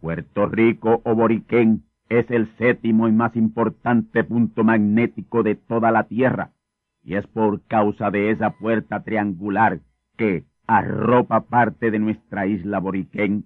Puerto 0.00 0.46
Rico 0.46 1.00
o 1.04 1.14
Boriquén 1.14 1.82
es 2.08 2.30
el 2.30 2.46
séptimo 2.56 3.08
y 3.08 3.12
más 3.12 3.36
importante 3.36 4.24
punto 4.24 4.64
magnético 4.64 5.42
de 5.42 5.56
toda 5.56 5.90
la 5.90 6.04
Tierra, 6.04 6.52
y 7.02 7.14
es 7.14 7.26
por 7.26 7.62
causa 7.66 8.10
de 8.10 8.30
esa 8.30 8.50
puerta 8.50 9.02
triangular 9.02 9.80
que 10.16 10.44
arropa 10.66 11.42
parte 11.46 11.90
de 11.90 11.98
nuestra 11.98 12.46
isla 12.46 12.78
Boriquén. 12.78 13.44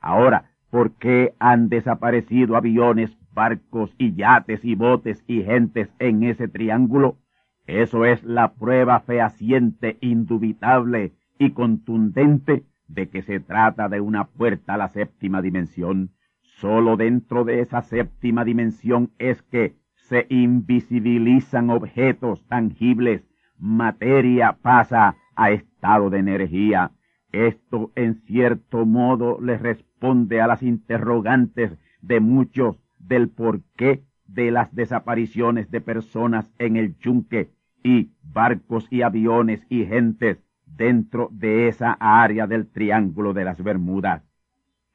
Ahora, 0.00 0.50
¿por 0.70 0.92
qué 0.92 1.34
han 1.38 1.68
desaparecido 1.68 2.56
aviones, 2.56 3.16
barcos 3.32 3.94
y 3.98 4.14
yates 4.14 4.64
y 4.64 4.74
botes 4.74 5.22
y 5.26 5.42
gentes 5.42 5.88
en 5.98 6.24
ese 6.24 6.48
triángulo? 6.48 7.18
Eso 7.66 8.04
es 8.04 8.22
la 8.24 8.54
prueba 8.54 9.00
fehaciente, 9.00 9.96
indubitable 10.00 11.12
y 11.38 11.50
contundente 11.50 12.64
de 12.88 13.08
que 13.08 13.22
se 13.22 13.40
trata 13.40 13.88
de 13.88 14.00
una 14.00 14.24
puerta 14.24 14.74
a 14.74 14.76
la 14.76 14.88
séptima 14.88 15.42
dimensión. 15.42 16.10
Solo 16.40 16.96
dentro 16.96 17.44
de 17.44 17.60
esa 17.60 17.82
séptima 17.82 18.44
dimensión 18.44 19.10
es 19.18 19.42
que 19.42 19.76
se 19.94 20.26
invisibilizan 20.28 21.70
objetos 21.70 22.46
tangibles, 22.48 23.22
materia 23.58 24.58
pasa 24.60 25.16
a 25.36 25.50
estado 25.50 26.10
de 26.10 26.18
energía. 26.18 26.92
Esto 27.30 27.92
en 27.94 28.16
cierto 28.26 28.84
modo 28.84 29.40
le 29.40 29.56
responde 29.56 30.40
a 30.40 30.46
las 30.46 30.62
interrogantes 30.62 31.78
de 32.02 32.20
muchos 32.20 32.76
del 32.98 33.28
porqué 33.28 34.02
de 34.26 34.50
las 34.50 34.74
desapariciones 34.74 35.70
de 35.70 35.80
personas 35.80 36.52
en 36.58 36.76
el 36.76 36.96
yunque 36.98 37.50
y 37.82 38.12
barcos 38.22 38.86
y 38.90 39.02
aviones 39.02 39.64
y 39.68 39.84
gentes 39.84 40.38
dentro 40.82 41.28
de 41.30 41.68
esa 41.68 41.92
área 42.00 42.48
del 42.48 42.66
Triángulo 42.66 43.34
de 43.34 43.44
las 43.44 43.62
Bermudas. 43.62 44.24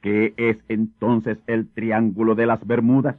¿Qué 0.01 0.33
es 0.35 0.61
entonces 0.67 1.41
el 1.47 1.71
Triángulo 1.71 2.35
de 2.35 2.45
las 2.45 2.67
Bermudas? 2.67 3.17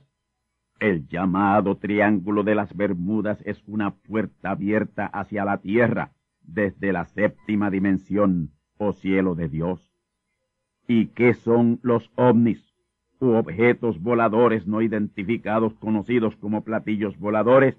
El 0.79 1.09
llamado 1.09 1.79
Triángulo 1.79 2.43
de 2.43 2.55
las 2.55 2.77
Bermudas 2.77 3.41
es 3.47 3.63
una 3.67 3.93
puerta 3.93 4.51
abierta 4.51 5.07
hacia 5.07 5.47
la 5.47 5.63
Tierra 5.63 6.13
desde 6.43 6.93
la 6.93 7.07
séptima 7.07 7.71
dimensión 7.71 8.51
o 8.77 8.93
cielo 8.93 9.35
de 9.35 9.49
Dios. 9.49 9.91
¿Y 10.87 11.07
qué 11.07 11.33
son 11.33 11.81
los 11.83 12.11
ovnis 12.17 12.63
u 13.19 13.31
objetos 13.31 13.99
voladores 13.99 14.67
no 14.67 14.83
identificados 14.83 15.73
conocidos 15.79 16.37
como 16.37 16.65
platillos 16.65 17.19
voladores? 17.19 17.79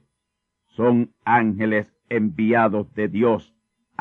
Son 0.65 1.11
ángeles 1.25 1.93
enviados 2.09 2.91
de 2.95 3.07
Dios 3.07 3.53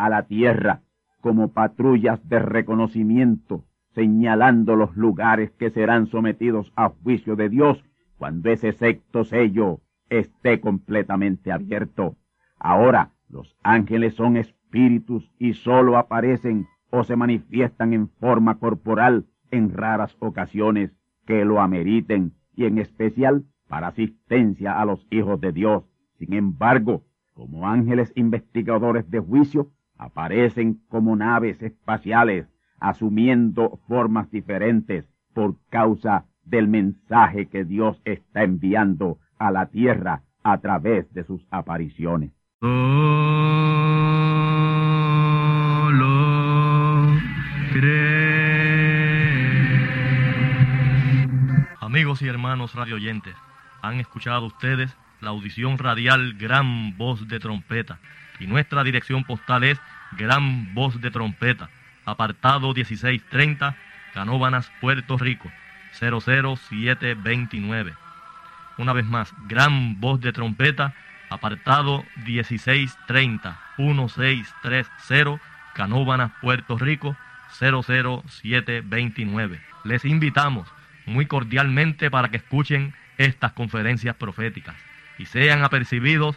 a 0.04 0.08
la 0.08 0.22
tierra 0.22 0.82
como 1.20 1.52
patrullas 1.52 2.26
de 2.28 2.38
reconocimiento, 2.38 3.64
señalando 3.94 4.76
los 4.76 4.96
lugares 4.96 5.50
que 5.52 5.70
serán 5.70 6.06
sometidos 6.06 6.72
a 6.76 6.90
juicio 6.90 7.34
de 7.34 7.48
Dios 7.48 7.84
cuando 8.16 8.50
ese 8.50 8.72
sexto 8.72 9.24
sello 9.24 9.80
esté 10.08 10.60
completamente 10.60 11.50
abierto. 11.50 12.16
Ahora, 12.58 13.10
los 13.28 13.56
ángeles 13.62 14.14
son 14.14 14.36
espíritus 14.36 15.30
y 15.38 15.54
sólo 15.54 15.98
aparecen 15.98 16.68
o 16.90 17.02
se 17.02 17.16
manifiestan 17.16 17.92
en 17.92 18.08
forma 18.08 18.58
corporal 18.58 19.26
en 19.50 19.72
raras 19.72 20.16
ocasiones 20.20 20.92
que 21.26 21.44
lo 21.44 21.60
ameriten 21.60 22.34
y 22.54 22.66
en 22.66 22.78
especial 22.78 23.44
para 23.68 23.88
asistencia 23.88 24.80
a 24.80 24.84
los 24.84 25.06
hijos 25.10 25.40
de 25.40 25.52
Dios. 25.52 25.84
Sin 26.18 26.34
embargo, 26.34 27.02
como 27.34 27.68
ángeles 27.68 28.12
investigadores 28.16 29.10
de 29.10 29.20
juicio, 29.20 29.70
aparecen 29.98 30.80
como 30.88 31.16
naves 31.16 31.60
espaciales, 31.62 32.46
asumiendo 32.80 33.80
formas 33.88 34.30
diferentes 34.30 35.04
por 35.34 35.56
causa 35.68 36.24
del 36.44 36.68
mensaje 36.68 37.46
que 37.46 37.64
Dios 37.64 38.00
está 38.04 38.42
enviando 38.44 39.18
a 39.38 39.50
la 39.50 39.66
tierra 39.66 40.22
a 40.42 40.58
través 40.58 41.12
de 41.12 41.24
sus 41.24 41.44
apariciones. 41.50 42.32
Amigos 51.80 52.22
y 52.22 52.28
hermanos 52.28 52.74
radioyentes, 52.74 53.34
han 53.82 54.00
escuchado 54.00 54.46
ustedes 54.46 54.96
la 55.20 55.30
audición 55.30 55.78
radial 55.78 56.34
Gran 56.38 56.96
Voz 56.96 57.26
de 57.28 57.40
Trompeta. 57.40 57.98
Y 58.40 58.46
nuestra 58.46 58.84
dirección 58.84 59.24
postal 59.24 59.64
es 59.64 59.80
Gran 60.12 60.72
Voz 60.74 61.00
de 61.00 61.10
Trompeta, 61.10 61.70
apartado 62.04 62.74
1630, 62.74 63.74
Canóbanas, 64.14 64.70
Puerto 64.80 65.18
Rico, 65.18 65.50
00729. 65.98 67.94
Una 68.78 68.92
vez 68.92 69.06
más, 69.06 69.34
Gran 69.48 70.00
Voz 70.00 70.20
de 70.20 70.32
Trompeta, 70.32 70.94
apartado 71.30 72.04
1630, 72.24 73.58
1630, 73.76 75.40
Canóbanas, 75.74 76.30
Puerto 76.40 76.78
Rico, 76.78 77.16
00729. 77.58 79.60
Les 79.84 80.04
invitamos 80.04 80.68
muy 81.06 81.26
cordialmente 81.26 82.10
para 82.10 82.30
que 82.30 82.38
escuchen 82.38 82.94
estas 83.16 83.52
conferencias 83.52 84.16
proféticas 84.16 84.74
y 85.18 85.26
sean 85.26 85.62
apercibidos 85.64 86.36